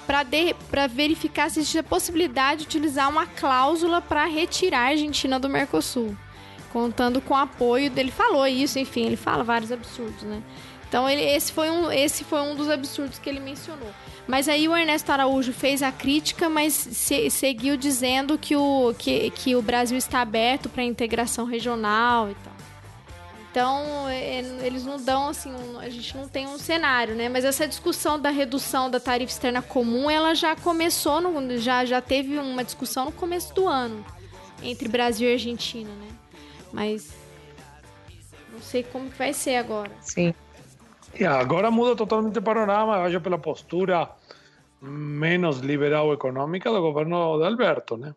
[0.06, 6.16] para verificar se existia possibilidade de utilizar uma cláusula para retirar a Argentina do Mercosul.
[6.72, 8.12] Contando com o apoio dele.
[8.12, 10.40] Falou isso, enfim, ele fala vários absurdos, né?
[10.90, 13.88] Então ele, esse, foi um, esse foi um dos absurdos que ele mencionou.
[14.26, 19.30] Mas aí o Ernesto Araújo fez a crítica, mas se- seguiu dizendo que o, que,
[19.30, 22.52] que o Brasil está aberto para integração regional e tal.
[23.52, 27.28] Então, é, eles não dão assim, um, a gente não tem um cenário, né?
[27.28, 32.00] Mas essa discussão da redução da tarifa externa comum, ela já começou, no, já, já
[32.00, 34.04] teve uma discussão no começo do ano
[34.60, 36.08] entre Brasil e Argentina, né?
[36.72, 37.10] Mas
[38.52, 39.90] não sei como que vai ser agora.
[40.00, 40.34] Sim.
[41.18, 44.10] E agora muda totalmente o panorama, acho, pela postura
[44.80, 48.14] menos liberal econômica do governo de Alberto, né?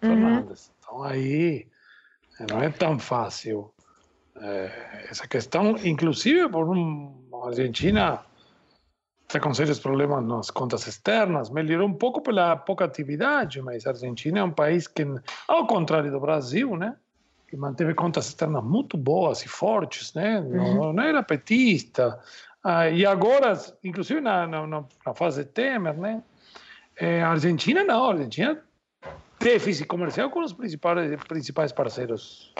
[0.00, 0.72] Fernandes.
[0.78, 1.66] Então aí
[2.48, 3.72] não é tão fácil
[4.36, 7.14] eh, essa questão, inclusive por um,
[7.44, 8.20] a Argentina
[9.26, 13.90] está com sérios problemas nas contas externas, melhorou um pouco pela pouca atividade, mas a
[13.90, 15.06] Argentina é um país que,
[15.46, 16.96] ao contrário do Brasil, né?
[17.50, 20.40] Que manteve contas externas muito boas e fortes, né?
[20.40, 22.20] Não, não era petista.
[22.62, 26.22] Ah, e agora, inclusive na, na, na fase Temer, né?
[26.96, 28.62] É, a Argentina não, a Argentina
[29.40, 32.54] déficit comercial com os principais, principais parceiros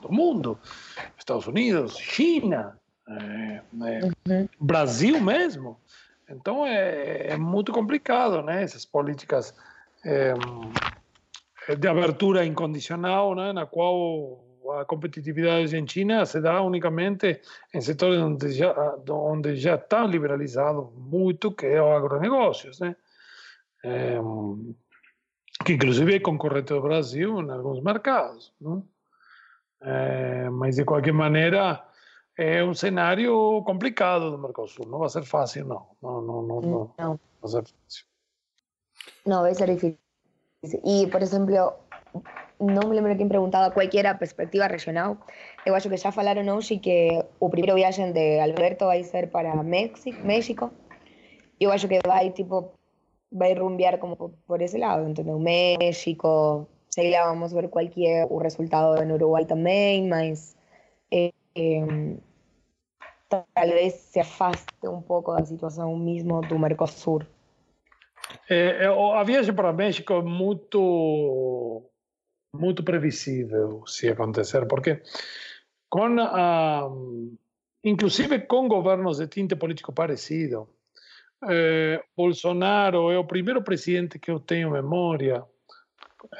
[0.00, 0.58] do mundo,
[1.18, 3.60] Estados Unidos, China, é,
[4.30, 5.76] é, Brasil mesmo.
[6.30, 8.62] Então é, é, muito complicado, né?
[8.62, 9.52] Essas políticas
[11.78, 13.52] de abertura incondicional, né?
[13.52, 14.44] na qual
[14.78, 17.40] a competitividade argentina se dá unicamente
[17.72, 18.74] em setores onde já,
[19.10, 22.96] onde já está liberalizado muito, que é o agronegócios, né?
[23.84, 24.18] É,
[25.64, 28.52] que inclusive é concorrente do Brasil em alguns mercados.
[28.60, 28.82] Né?
[29.82, 31.86] É, mas de qualquer maneira
[32.36, 35.86] é um cenário complicado do Mercosul, não vai ser fácil, não.
[36.02, 36.94] Não, não, não, não.
[36.98, 37.20] Não.
[37.40, 38.06] vai ser fácil.
[39.26, 40.03] No, vai ser difícil.
[40.84, 41.74] E, por exemplo,
[42.60, 45.18] não me lembro quem perguntava qual que era a perspectiva regional.
[45.66, 49.62] Eu acho que já falaram hoje que o primeiro viagem de Alberto vai ser para
[49.62, 50.20] México.
[50.24, 50.70] México.
[51.60, 52.72] Eu acho que vai, tipo,
[53.32, 55.38] vai rumbear como por, esse lado, entendeu?
[55.38, 60.56] México, sei lá, vamos ver qual que é o resultado no Uruguai também, mas
[61.10, 62.16] eh, eh,
[63.54, 67.22] talvez se afaste um pouco da situação mesmo do Mercosul.
[68.48, 71.82] É, é, a viagem para México é muito,
[72.54, 75.02] muito previsível se acontecer, porque
[75.88, 76.88] com a,
[77.82, 80.68] inclusive com governos de tinte político parecido,
[81.48, 85.44] eh, Bolsonaro é o primeiro presidente que eu tenho memória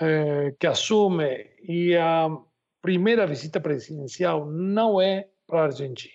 [0.00, 2.28] eh, que assume e a
[2.80, 6.14] primeira visita presidencial não é para a Argentina.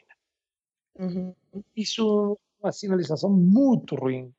[0.97, 1.33] Uhum.
[1.75, 4.33] Isso é uma sinalização muito ruim.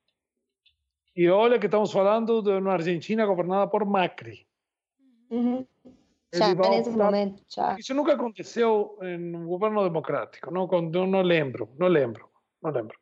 [1.17, 4.47] E olha que estamos falando de uma Argentina governada por Macri.
[5.31, 5.67] Uhum.
[6.33, 7.77] Já nesse optar- momento, já.
[7.79, 12.29] Isso nunca aconteceu em um governo democrático, não, não lembro, não lembro,
[12.63, 12.97] não lembro.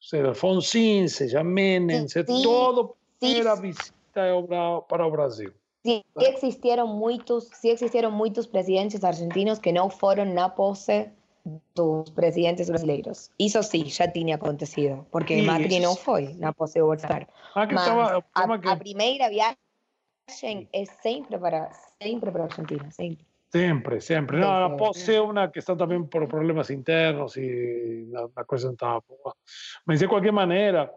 [0.00, 3.34] Seja Alfonsín, seja Menem, seja Sim, todo sim.
[3.34, 3.92] primeira visita
[4.88, 5.52] para o Brasil.
[5.84, 11.12] Sí existieron muchos, sí existieron muchos presidentes argentinos que no fueron na posse
[11.74, 13.30] dos presidentes brasileiros.
[13.38, 17.26] Isso sí, ya tinha acontecido, porque Sí, Macri não foi na posse do Bolsonaro.
[17.54, 21.70] Ah, Mas estava, a, que a primeira viagem é sempre para,
[22.00, 23.26] sempre para a Argentina, sempre.
[23.50, 24.40] Sempre, sempre.
[24.40, 29.02] Ela pode ser uma questão também por problemas internos e a, a coisa não estava
[29.08, 29.34] boa.
[29.86, 30.92] Mas, de qualquer maneira,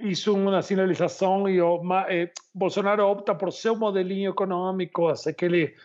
[0.00, 5.76] isso é uma sinalização e o, ma, eh, Bolsonaro opta por seu modelinho econômico, aquele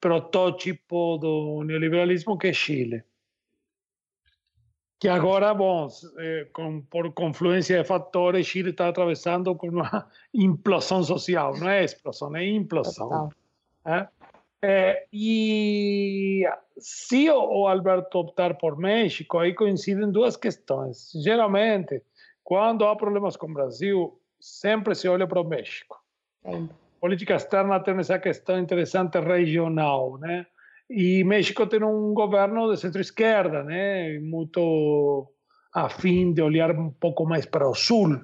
[0.00, 3.04] protótipo do neoliberalismo que é Chile.
[4.98, 5.88] Que agora, bom,
[6.18, 11.54] eh, com, por confluência de fatores, Chile está atravessando por uma implosão social.
[11.58, 13.08] Não é explosão, é implosão.
[13.08, 13.32] Total.
[13.84, 14.08] né?
[14.62, 16.42] É, e
[16.78, 21.12] se o, Alberto optar por México, aí coincidem duas questões.
[21.22, 22.02] Geralmente,
[22.42, 26.02] quando há problemas com o Brasil, sempre se olha para o México.
[26.42, 26.74] Sempre.
[27.00, 30.46] Política externa tem essa questão interessante regional, né?
[30.88, 34.18] E México tem um governo de centro-esquerda, né?
[34.20, 35.32] Muito
[35.74, 38.20] afim de olhar um pouco mais para o sul.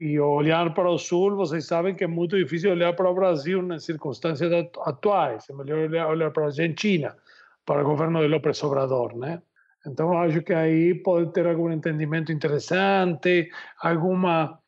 [0.00, 3.62] E olhar para o sul, vocês sabem que é muito difícil olhar para o Brasil
[3.62, 5.48] nas circunstâncias atu- atuais.
[5.48, 7.16] É melhor olhar, para a Argentina,
[7.64, 9.40] para o governo de López Obrador, né?
[9.86, 13.48] Então, acho que aí pode ter algum entendimento interessante,
[13.80, 14.58] alguma...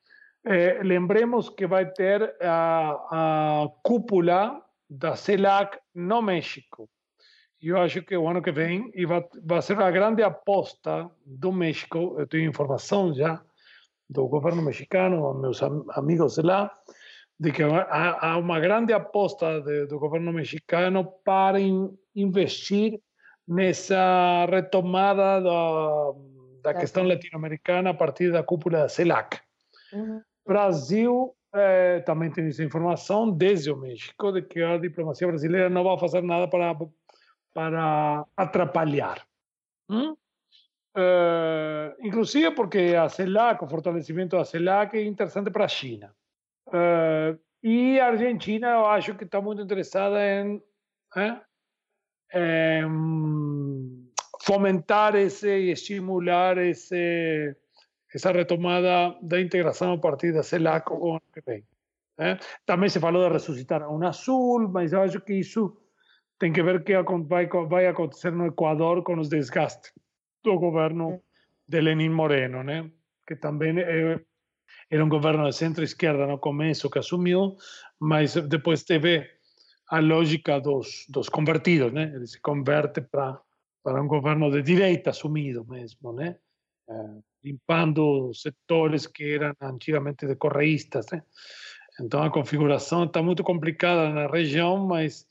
[0.46, 6.90] eh, lembremos que vai ter a, a cúpula da CELAC no México.
[7.62, 11.08] E eu acho que o ano que vem e vai, vai ser a grande aposta
[11.24, 13.40] do México, eu tenho informação já,
[14.08, 16.76] do governo mexicano, meus am- amigos de lá,
[17.38, 23.00] de que há, há uma grande aposta de- do governo mexicano para in- investir
[23.46, 26.12] nessa retomada da,
[26.62, 29.38] da questão latino-americana a partir da cúpula da CELAC.
[29.92, 30.20] Uhum.
[30.46, 35.84] Brasil eh, também tem essa informação desde o México de que a diplomacia brasileira não
[35.84, 36.74] vai fazer nada para
[37.52, 39.26] para atrapalhar.
[39.88, 40.14] ¿Mm?
[40.96, 46.14] Eh, inclusive porque a CELAC, o fortalecimento da CELAC é interessante para a China.
[46.72, 50.62] Eh, e a Argentina, eu acho que está muito interessada em,
[51.16, 54.10] eh, em
[54.42, 57.54] fomentar esse estimular esse,
[58.14, 61.64] essa retomada da integração a partir da CELAC o ano que vem.
[62.18, 62.38] Eh?
[62.66, 65.76] Também se falou de ressuscitar a Unasul, mas eu acho que isso
[66.38, 66.94] tem que ver o que
[67.28, 69.92] vai, vai acontecer no Equador com os desgastes
[70.42, 71.22] do governo
[71.66, 72.90] de Lenin Moreno, né?
[73.26, 74.20] que também é,
[74.90, 77.56] era um governo de centro-esquerda no começo que assumiu,
[77.98, 79.28] mas depois teve
[79.88, 82.12] a lógica dos, dos convertidos, né?
[82.14, 83.40] ele se converte para
[83.82, 86.36] para um governo de direita assumido mesmo, né?
[86.88, 86.94] É,
[87.42, 91.06] limpando setores que eram antigamente de correístas.
[91.10, 91.22] Né?
[92.00, 95.26] Então a configuração está muito complicada na região, mas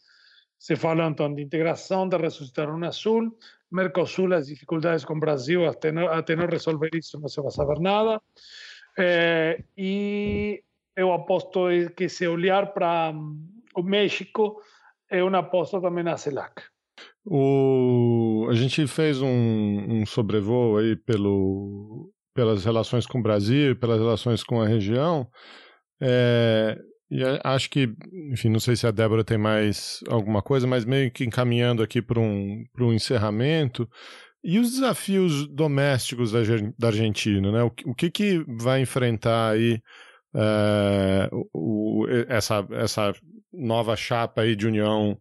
[0.57, 3.37] se fala então de integração, de ressuscitar um Azul,
[3.71, 7.51] Mercosul, as dificuldades com o Brasil, até não, até não resolver isso não se vai
[7.51, 8.21] saber nada.
[8.97, 10.63] É, e
[10.95, 13.13] eu aposto que se olhar para
[13.75, 14.61] o México,
[15.09, 16.61] é uma aposta também na CELAC.
[17.25, 19.27] O, a gente fez um,
[20.01, 25.27] um sobrevoo aí pelo, pelas relações com o Brasil, pelas relações com a região.
[26.01, 26.77] É,
[27.11, 27.93] e acho que,
[28.31, 32.01] enfim, não sei se a Débora tem mais alguma coisa, mas meio que encaminhando aqui
[32.01, 33.89] para um, um encerramento.
[34.43, 36.39] E os desafios domésticos da,
[36.77, 37.63] da Argentina, né?
[37.63, 39.81] O, o que, que vai enfrentar aí
[40.33, 43.13] é, o, essa, essa
[43.51, 45.17] nova chapa aí de união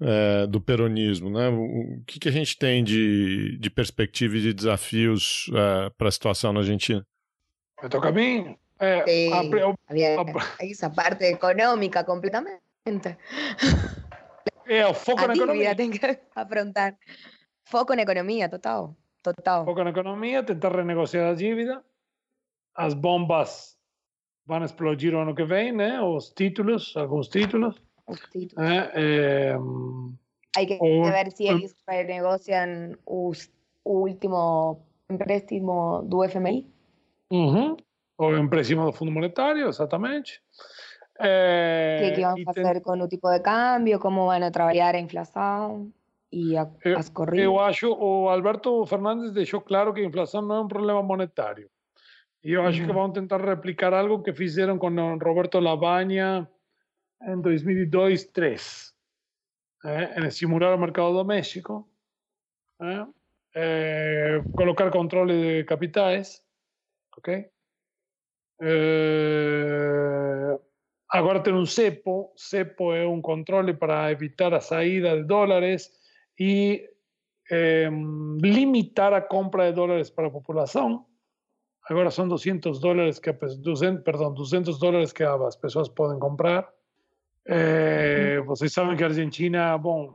[0.00, 1.48] é, do peronismo, né?
[1.48, 6.12] O, que, que a gente tem de, de perspectiva e de desafios é, para a
[6.12, 7.04] situação na Argentina?
[7.82, 8.56] Me toca a mim?
[8.80, 9.30] Eh, sí,
[9.88, 10.24] había
[10.60, 12.60] esa parte económica completamente.
[14.70, 15.74] É, o foco na economia.
[15.74, 15.98] tem que
[16.36, 16.98] afrontar.
[17.64, 18.94] Foco na economia, total.
[19.22, 19.64] Total.
[19.64, 21.82] Foco na economia, tentar renegociar a dívida.
[22.74, 23.78] As bombas
[24.44, 26.02] vão explodir o ano que vem, né?
[26.02, 27.80] Os títulos, alguns títulos.
[28.58, 29.58] Eh, eh,
[30.56, 33.32] Hay que o, ver si ellos renegocian o
[33.84, 36.66] último empréstimo do FMI.
[37.30, 37.76] Uh -huh.
[38.16, 40.42] O empréstimo do Fundo Monetário, exatamente.
[41.20, 42.82] É, o que, que vão fazer tem...
[42.82, 45.92] com o tipo de câmbio, como vão trabalhar a inflação
[46.32, 47.44] e a, eu, as corridas?
[47.44, 51.68] Eu acho, o Alberto Fernandes deixou claro que a inflação não é um problema monetário.
[52.42, 52.86] E eu acho uhum.
[52.86, 54.88] que vão tentar replicar algo que fizeram com
[55.18, 56.48] Roberto Lavagna
[57.22, 58.94] em 2002, 2003.
[59.84, 61.88] É, em simular o mercado doméstico,
[62.82, 63.06] é,
[63.54, 66.42] é, colocar controle de capitais,
[67.16, 67.48] ok?
[68.60, 70.58] Eh,
[71.10, 72.32] agora tem um cepo.
[72.36, 75.90] Cepo é um controle para evitar a saída de dólares
[76.38, 76.88] e
[77.50, 77.88] eh,
[78.42, 81.06] limitar a compra de dólares para a população.
[81.88, 86.68] Agora são 200 dólares que 200, perdão, 200 dólares que as pessoas podem comprar.
[87.50, 90.12] Eh, vocês sabem que a Argentina, bom,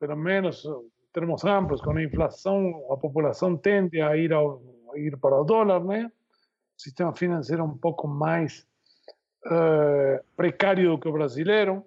[0.00, 4.62] pelo menos em termos amplos, com a inflação, a população tende a ir, ao,
[4.94, 6.10] a ir para o dólar, né?
[6.74, 8.66] sistema financeiro um pouco mais
[9.46, 11.84] uh, precário do que o brasileiro.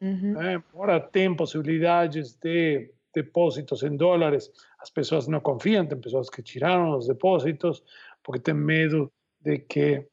[0.00, 0.34] Uhum.
[0.34, 0.62] Né?
[1.10, 7.08] Tem possibilidades de depósitos em dólares, as pessoas não confiam, tem pessoas que tiraram os
[7.08, 7.82] depósitos
[8.22, 9.10] porque têm medo
[9.40, 10.06] de que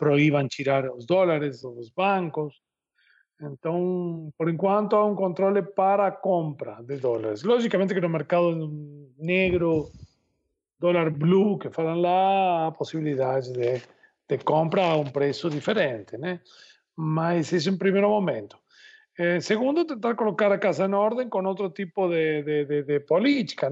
[0.00, 2.54] proíbam tirar os dólares dos bancos.
[3.40, 7.42] Então, por enquanto, há um controle para compra de dólares.
[7.42, 8.70] Logicamente que no mercado
[9.18, 9.90] negro
[10.78, 13.82] dólar blue, que falam lá, a possibilidade de,
[14.26, 16.40] de compra a um preço diferente, né?
[16.96, 18.56] Mas isso em primeiro momento.
[19.18, 23.00] Eh, segundo, tentar colocar a casa em ordem com outro tipo de, de, de, de
[23.00, 23.70] política?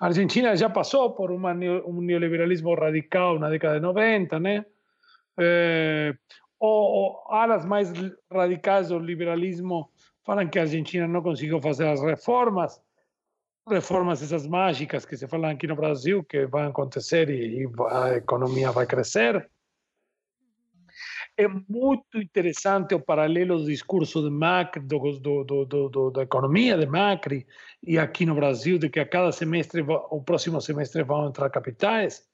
[0.00, 4.64] A Argentina já passou por uma, um neoliberalismo radical na década de 90, né?
[5.38, 6.14] Eh,
[6.58, 7.92] ou, ou alas mais
[8.32, 9.90] radicais do liberalismo
[10.24, 12.80] falam que a Argentina não conseguiu fazer as reformas
[13.68, 18.16] reformas essas mágicas que se falam aqui no Brasil que vão acontecer e, e a
[18.16, 19.50] economia vai crescer.
[21.36, 26.86] É muito interessante o paralelo do discurso de Macri, do, do, do, da economia de
[26.86, 27.46] Macri,
[27.82, 32.26] e aqui no Brasil, de que a cada semestre, o próximo semestre vão entrar capitais.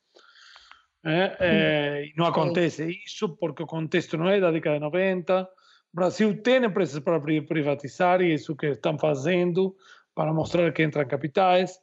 [1.05, 5.43] É, é, e não acontece isso porque o contexto não é da década de 90.
[5.43, 9.77] O Brasil tem empresas para privatizar e é isso que estão fazendo
[10.15, 11.79] para mostrar que entran capitais.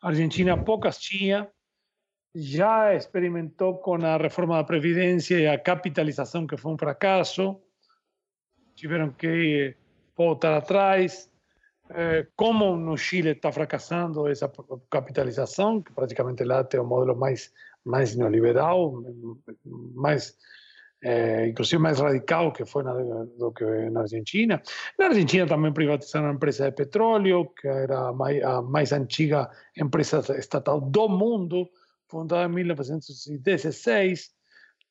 [0.00, 1.48] Argentina pocas tinha,
[2.34, 7.60] já experimentou com a reforma da Previdência e a capitalização, que foi um fracasso.
[8.74, 9.76] Tiveram que
[10.16, 11.30] voltar atrás.
[11.90, 14.50] É, como no Chile está fracassando essa
[14.90, 17.50] capitalização, que praticamente lá tem o modelo mais,
[17.84, 19.02] mais neoliberal,
[19.94, 20.36] mais
[21.02, 24.60] é, inclusive mais radical que foi na, do que na Argentina.
[24.98, 29.50] Na Argentina também privatizaram a empresa de petróleo, que era a mais, a mais antiga
[29.76, 31.68] empresa estatal do mundo,
[32.08, 34.30] fundada em 1916,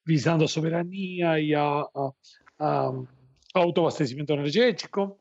[0.06, 2.12] visando a soberania e a, a,
[2.60, 2.94] a
[3.54, 5.20] autoabastecimento energético.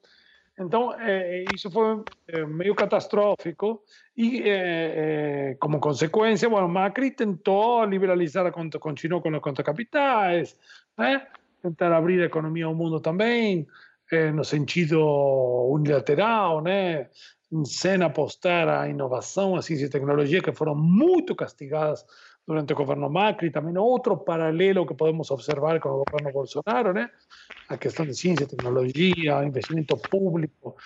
[0.59, 3.83] Então, é, isso foi é, meio catastrófico
[4.17, 10.57] e, é, como consequência, bueno, Macri tentou liberalizar, a conta, continuou com as contas capitais,
[10.97, 11.27] né?
[11.63, 13.67] tentar abrir a economia ao mundo também,
[14.35, 15.01] no sentido
[15.69, 17.09] unilateral, né?
[17.65, 22.05] sem apostar a inovação, a ciência e tecnologia, que foram muito castigadas
[22.47, 27.09] durante el gobierno Macri, también otro paralelo que podemos observar con el gobierno Bolsonaro, ¿no?
[27.69, 30.77] la cuestión de ciencia, tecnología, investimento público,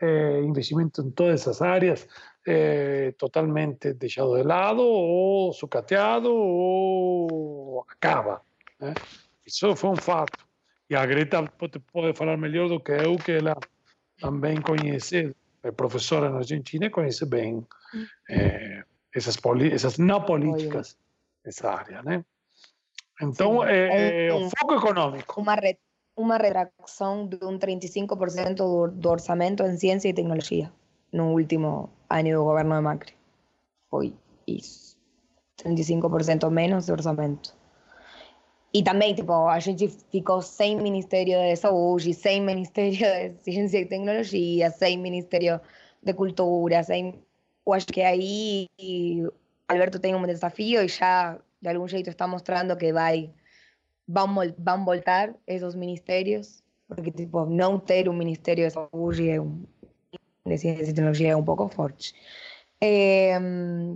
[0.00, 2.08] eh, investimento en todas esas áreas,
[2.46, 8.42] eh, totalmente dejado de lado o sucateado o acaba.
[8.80, 8.94] ¿eh?
[9.44, 10.44] Eso fue un fato.
[10.88, 13.56] Y a Greta te puede hablar mejor do que eu, que ela
[14.18, 17.64] também conhece, é professora na Argentina e conhece bem
[18.28, 18.82] eh,
[19.14, 19.38] essas,
[19.72, 20.96] essas não políticas
[21.44, 22.24] esa área, ¿no?
[23.20, 25.40] Entonces, sí, eh, un, foco económico.
[25.40, 25.78] Una, re,
[26.14, 30.72] una retracción de un 35% do, do orçamento en ciencia y tecnología
[31.12, 33.14] no último año do governo de Macri.
[33.88, 34.14] Foi
[34.46, 34.96] isso.
[35.62, 37.54] 35% menos de orçamento.
[38.72, 43.86] E também, tipo, a gente ficou sem Ministério de Saúde, sem Ministério de Ciência e
[43.86, 45.60] Tecnologia, sem Ministério
[46.02, 47.20] de Cultura, sem...
[47.66, 48.66] Eu acho que aí
[49.70, 53.10] Alberto tiene un desafío y ya de algún jeito está mostrando que va,
[54.06, 59.16] van, van voltar esos ministerios, porque tipo, no ter un ministerio de salud
[60.44, 62.06] de ciencia y tecnología es un poco fuerte.
[62.80, 63.38] Eh,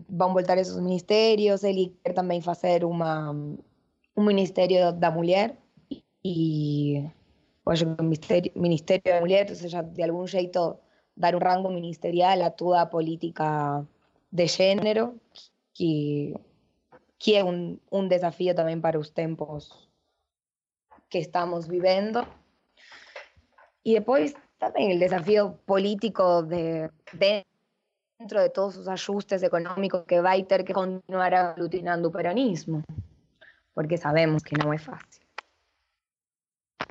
[0.09, 5.57] van voltar esos ministerios, ele quer também fazer uma, um Ministério da Mulher
[5.89, 6.05] e
[7.65, 9.13] que o Ministério, Ministério
[9.73, 10.79] da de algum jeito
[11.17, 13.85] dar um rango ministerial a toda política
[14.31, 15.15] de gênero,
[15.75, 16.35] que,
[17.19, 19.91] que es un, un desafío también para los tiempos
[21.11, 22.27] que estamos viviendo.
[23.83, 26.91] Y después también el desafío político de,
[28.19, 32.83] dentro de todos sus ajustes económicos que va a tener que continuar aglutinando el peronismo,
[33.75, 35.27] porque sabemos que no es fácil.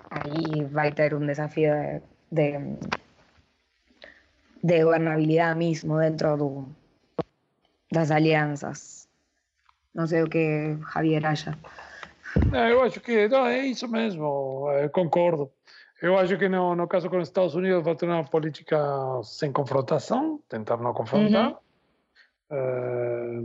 [0.10, 2.78] Ahí va a tener un desafío de, de,
[4.62, 6.66] de gobernabilidad mismo dentro de,
[7.94, 9.08] das alianças.
[9.94, 11.58] Não sei o que Javier acha.
[12.52, 15.52] É, eu acho que não, é isso mesmo, é, concordo.
[16.02, 18.78] Eu acho que no, no caso com os Estados Unidos vai ter uma política
[19.24, 21.52] sem confrontação, tentar não confrontar.
[21.52, 21.58] Uhum.
[22.52, 23.40] É,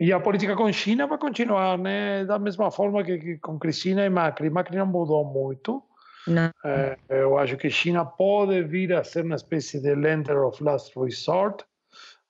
[0.00, 2.24] e a política com China vai continuar, né?
[2.24, 4.48] Da mesma forma que, que com Cristina e Macri.
[4.48, 5.82] Macri não mudou muito.
[6.26, 6.50] Não.
[6.64, 10.96] É, eu acho que China pode vir a ser uma espécie de lender of last
[10.98, 11.64] resort,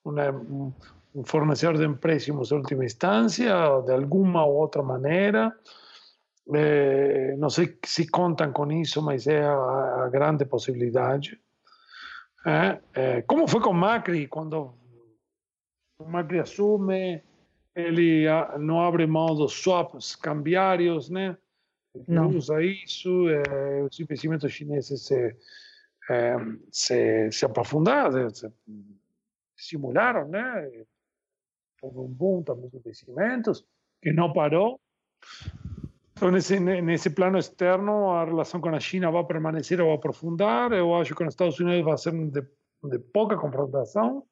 [0.04, 0.30] uma,
[1.12, 5.56] un fornecedor de empréstamos de última instancia, de alguna u otra manera.
[6.52, 11.40] Eh, no sé si contan con eso, mas é a, a grande possibilidade.
[12.46, 14.74] Eh, eh, como foi com Macri, quando
[16.04, 17.22] Macri assume,
[17.74, 18.26] ele
[18.58, 21.36] não abre mão dos swaps cambiários, né?
[22.06, 22.28] Não.
[22.28, 23.26] usa isso,
[23.84, 25.36] os investimentos chineses se,
[26.70, 28.48] se, se aprofundaram, se
[29.56, 30.84] simularam, né?
[31.82, 33.64] Houve um boom também de investimentos,
[34.02, 34.80] que não parou.
[36.12, 40.70] Então, nesse, nesse plano externo, a relação com a China vai permanecer ou aprofundar.
[40.72, 42.42] Eu acho que com os Estados Unidos vai ser de,
[42.84, 44.24] de pouca confrontação.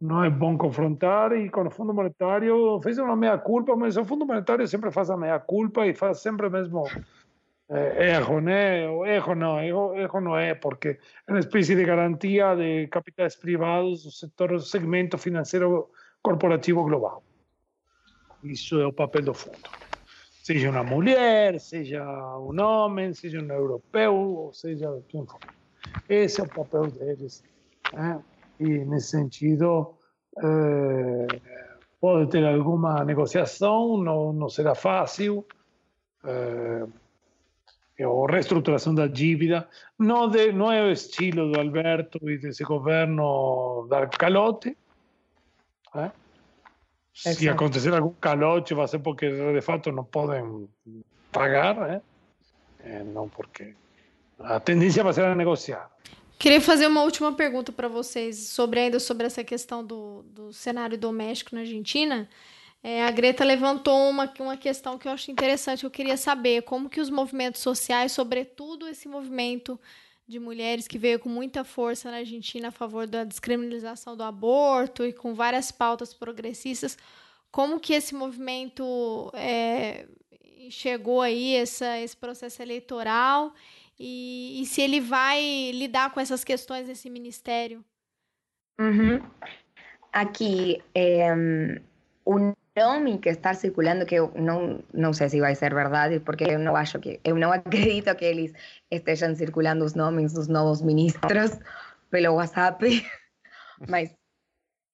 [0.00, 1.32] Não é bom confrontar.
[1.32, 5.16] E com o Fundo Monetário, fez uma meia-culpa, mas o Fundo Monetário sempre faz a
[5.16, 6.84] meia-culpa e faz sempre o mesmo
[7.68, 8.88] eh, erro, né?
[8.88, 10.98] O erro não, erro, erro não é, porque
[11.28, 15.88] é uma espécie de garantia de capitais privados do setor, do segmento financeiro
[16.22, 17.22] corporativo global.
[18.42, 19.58] Isso é o papel do fundo.
[20.42, 22.02] Seja uma mulher, seja
[22.38, 25.40] um homem, seja um europeu, ou seja quem for.
[26.08, 27.44] Esse é o papel deles.
[27.92, 28.20] Né?
[28.58, 29.94] E, nesse sentido,
[30.38, 31.26] é,
[32.00, 35.44] pode ter alguma negociação, não, não será fácil.
[36.24, 36.86] É,
[38.06, 39.68] ou reestruturação da dívida.
[39.98, 44.76] Não, de, não é o estilo do Alberto e desse governo dar calote,
[45.94, 46.10] ¿eh?
[47.12, 50.68] Si acontecer algún caloche va a ser porque de facto no pueden
[51.30, 52.00] pagar, ¿eh?
[52.84, 53.74] Eh, no porque
[54.38, 55.90] a tendencia va a ser a negociar.
[56.38, 60.96] Queria fazer uma última pergunta para vocês sobre ainda sobre essa questão do, do cenário
[60.96, 62.26] doméstico na Argentina.
[62.82, 65.84] É, a Greta levantou uma, uma questão que eu acho interessante.
[65.84, 69.78] Eu queria saber como que os movimentos sociais, sobretudo esse movimento
[70.30, 75.04] de mulheres que veio com muita força na Argentina a favor da descriminalização do aborto
[75.04, 76.96] e com várias pautas progressistas,
[77.50, 80.06] como que esse movimento é,
[80.70, 83.52] chegou aí essa, esse processo eleitoral
[83.98, 87.84] e, e, se ele vai lidar com essas questões nesse ministério?
[88.78, 89.20] Uhum.
[90.12, 91.34] Aqui, é,
[92.26, 96.44] um nome que está circulando que eu não não sei se vai ser verdade porque
[96.44, 98.52] eu não acho que eu não acredito que eles
[98.90, 101.58] estejam circulando os nomes dos novos ministros
[102.10, 102.78] pelo WhatsApp
[103.88, 104.14] mas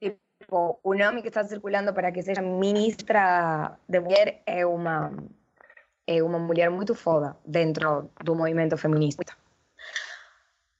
[0.01, 5.12] tipo o nome que está circulando para que seja ministra de mulher é uma
[6.07, 9.36] é uma mulher muito foda dentro do movimento feminista.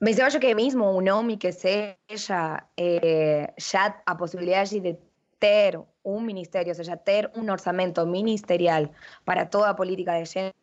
[0.01, 4.97] Mas eu acho que mesmo o nome que seja é, já a possibilidade de
[5.39, 8.91] ter un ministerio, o sea, ter un orçamento ministerial
[9.25, 10.55] para toda a política de género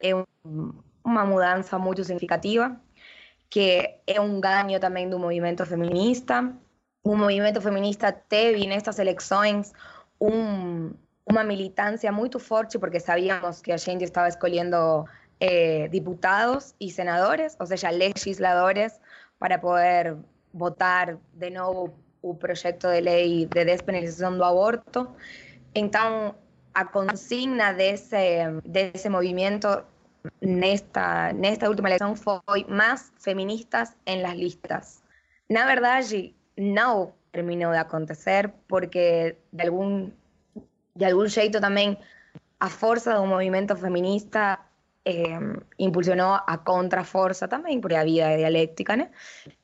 [0.00, 0.12] é
[1.04, 2.80] uma mudança muito significativa,
[3.48, 6.52] que é um ganho também do movimento feminista.
[7.02, 9.72] O movimento feminista teve nestas eleições
[10.20, 10.92] um,
[11.24, 15.04] uma militância muito forte, porque sabíamos que a gente estava escolhendo
[15.40, 19.00] eh, diputados e senadores, ou seja, legisladores,
[19.38, 20.16] para poder
[20.52, 25.14] votar de novo o projeto de lei de despenalização do aborto.
[25.74, 26.34] Então,
[26.74, 28.16] a consigna desse,
[28.64, 29.68] desse movimento
[30.40, 35.02] nesta, nesta última eleição foi mais feministas em las listas.
[35.48, 40.10] Na verdade, não terminou de acontecer porque de algum,
[40.94, 41.96] de algum jeito também
[42.58, 44.58] a força do movimento feminista
[45.04, 45.38] eh,
[45.78, 49.10] impulsionou a contraforça também, porque havia dialéctica, né?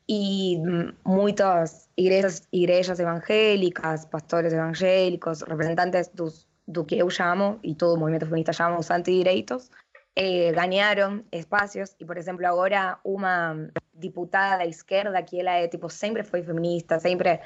[0.06, 0.58] Y
[1.04, 7.98] muchas iglesias, iglesias evangélicas, pastores evangélicos, representantes dos, do que eu chamo, e todo o
[7.98, 9.70] movimento feminista chama os antidireitos,
[10.14, 15.88] eh, ganharam espaços e, por exemplo, agora uma diputada da esquerda que ela é, tipo,
[15.88, 17.40] sempre foi feminista, sempre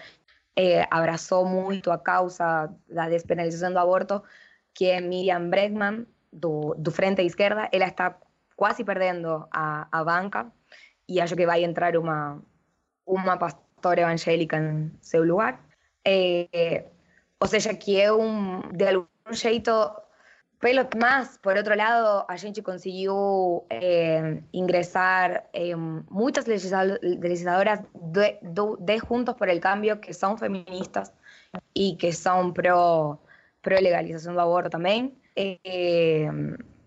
[0.57, 4.23] eh, abraçou muito a causa da despenalização do aborto,
[4.75, 8.19] que é Miriam Bregman, do, do Frente Esquerda, ela está
[8.57, 10.53] quase perdendo a, a banca
[11.09, 12.43] e acho que vai entrar uma,
[13.07, 15.61] uma pastora evangélica em seu lugar.
[16.05, 16.85] É,
[17.41, 18.09] ou seja, que é
[18.73, 19.71] de algum jeito,
[20.61, 25.45] pelo mais, por outro lado, a gente conseguiu é, ingressar
[26.47, 28.39] legisladoras de,
[28.81, 31.13] de, Juntos por el Cambio que são feministas
[31.75, 33.19] e que são pro,
[33.63, 35.17] pro legalização do aborto também.
[35.37, 36.31] É,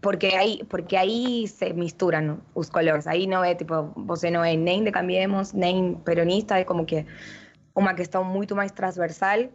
[0.01, 3.07] porque aí porque aí se misturam os colores.
[3.07, 7.05] Aí não é tipo você não é nem de Cambiemos nem peronista é como que
[7.75, 9.49] uma questão muito mais transversal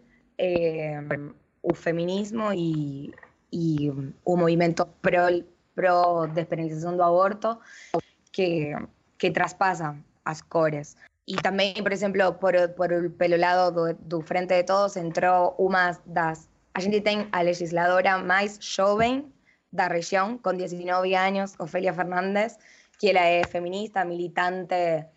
[1.62, 3.12] o feminismo e,
[3.52, 3.90] e
[4.24, 5.44] o movimento pro,
[5.74, 7.58] pro despenalização do aborto
[8.32, 8.74] que
[9.16, 10.96] que traspassa as cores.
[11.26, 15.92] E também por exemplo por, por pelo lado do, do Frente de Todos entrou uma
[16.04, 19.32] das a gente tem a legisladora mais jovem
[19.74, 22.58] da región, con 19 años, Ofelia Fernández,
[22.98, 25.10] que ela é feminista, militante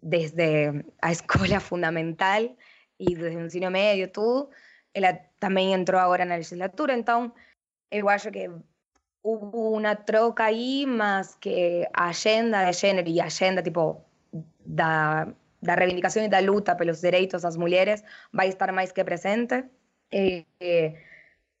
[0.00, 2.56] desde a escola fundamental
[2.98, 4.48] e desde o ensino médio, tudo.
[4.94, 7.34] Ela também entrou agora na legislatura, então
[7.90, 8.48] eu acho que
[9.22, 14.04] houve uma troca aí, mas que a agenda de gênero e a agenda tipo
[14.64, 15.28] da,
[15.60, 18.02] da reivindicação e da luta pelos direitos das mulheres
[18.32, 19.64] vai estar mais que presente.
[20.10, 21.11] Eh, eh,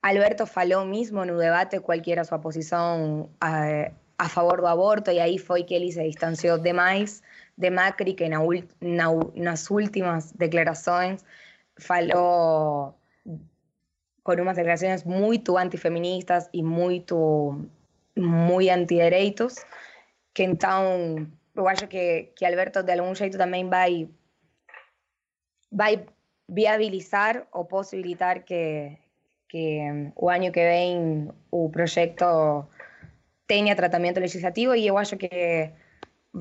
[0.02, 5.38] Alberto falou mismo no debate cualquiera su oposición a, a favor do aborto y ahí
[5.38, 7.22] fue que él se distanció demais
[7.56, 8.40] de Macri que na,
[8.80, 11.24] na, nas últimas declarações
[11.76, 12.94] falou
[14.22, 17.04] con unas declaraciones muy antifeministas y muy
[18.16, 19.56] muy antidireitos
[20.34, 24.08] que então eu acho que, que Alberto de algum jeito também vai
[25.70, 26.06] vai
[26.48, 28.98] viabilizar ou possibilitar que
[29.52, 32.70] que o año que vem o proyecto
[33.46, 35.74] tenga tratamiento legislativo y yo acho que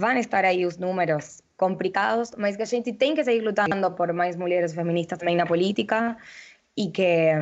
[0.01, 4.13] a estar ahí los números complicados, mas que a gente tem que seguir lutando por
[4.13, 6.15] más mujeres feministas também na política
[6.73, 7.35] y que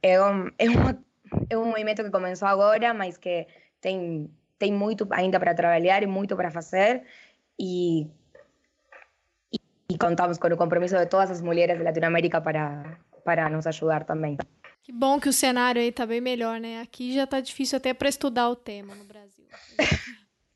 [0.00, 0.98] é um, é, uma,
[1.50, 3.46] é um movimento que começou agora, mas que
[3.82, 7.02] tem, tem muito ainda para trabalhar e muito para fazer
[7.58, 8.08] e,
[9.52, 9.58] e,
[9.90, 14.04] e contamos com o compromisso de todas as mulheres de Latinoamérica para, para nos ajudar
[14.04, 14.38] também.
[14.82, 16.80] Que bom que o cenário aí tá bem melhor, né?
[16.80, 19.46] Aqui já tá difícil até para estudar o tema no Brasil.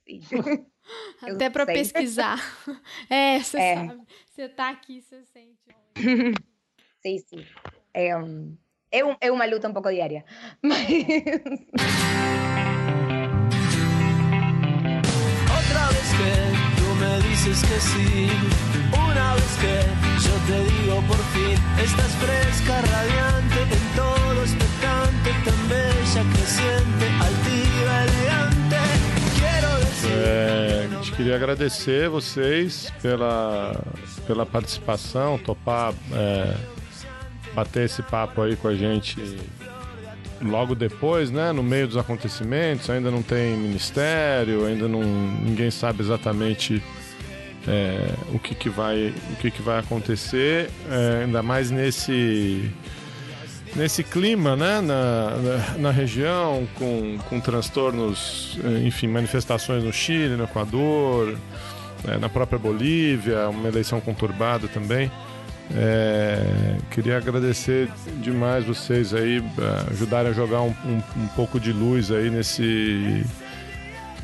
[1.23, 2.39] Até para pesquisar.
[3.11, 3.75] É, você é.
[3.75, 4.03] sabe.
[4.31, 5.59] Você tá aqui, você sente.
[7.03, 7.47] sim, sim.
[7.95, 8.57] É, um,
[8.91, 10.25] é, um, é uma luta um pouco diária.
[10.63, 10.89] Mas...
[15.57, 16.33] Outra vez que
[16.77, 18.29] tu me dices que sí,
[18.93, 19.75] una vez que
[20.23, 23.86] yo te digo por fin, estás fresca, radiante,
[30.09, 33.79] É, a gente queria agradecer vocês pela,
[34.27, 35.93] pela participação, topar.
[36.13, 36.77] É
[37.57, 39.17] bater esse papo aí com a gente
[40.43, 46.03] logo depois, né, no meio dos acontecimentos, ainda não tem ministério, ainda não ninguém sabe
[46.03, 46.83] exatamente
[47.67, 52.71] é, o que, que vai o que, que vai acontecer, é, ainda mais nesse
[53.77, 60.37] nesse clima, né, na, na, na, região com, com transtornos, é, enfim, manifestações no Chile,
[60.37, 61.37] no Equador,
[62.09, 65.11] é, na própria Bolívia, uma eleição conturbada também.
[65.75, 67.89] É, queria agradecer
[68.23, 69.43] demais vocês aí,
[69.91, 73.25] ajudarem a jogar um, um, um, pouco de luz aí nesse,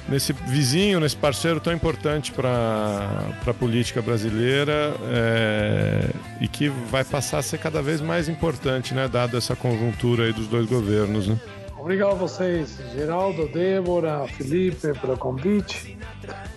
[0.08, 6.10] nesse vizinho, nesse parceiro tão importante para a política brasileira é,
[6.40, 10.32] e que vai passar a ser cada vez mais importante, né, dado essa conjuntura aí
[10.32, 11.28] dos dois governos.
[11.28, 11.38] Né?
[11.78, 15.98] Obrigado a vocês, Geraldo, Débora, Felipe, pelo convite.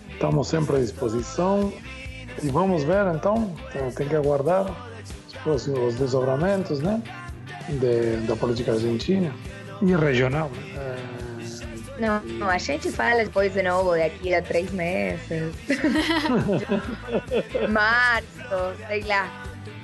[0.10, 1.74] Estamos sempre à disposição.
[2.44, 3.54] E vamos ver então,
[3.96, 4.66] tem que aguardar
[5.28, 7.02] os próximos desdobramentos né,
[7.70, 9.34] de, da política argentina
[9.82, 10.52] e regional.
[10.76, 11.15] É...
[12.00, 15.56] Não, não, a gente fala depois de novo daqui a três meses.
[17.70, 19.30] Março, sei lá.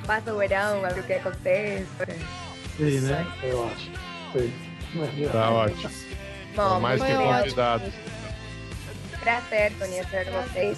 [0.05, 1.88] Passa o verão, a ver o que acontece.
[2.77, 3.25] Sim, né?
[3.43, 3.89] Eu acho.
[4.33, 5.29] Sim.
[5.31, 5.89] Tá ótimo.
[6.55, 7.83] Bom, mais que convidado.
[9.21, 10.77] Prazer conhecer vocês.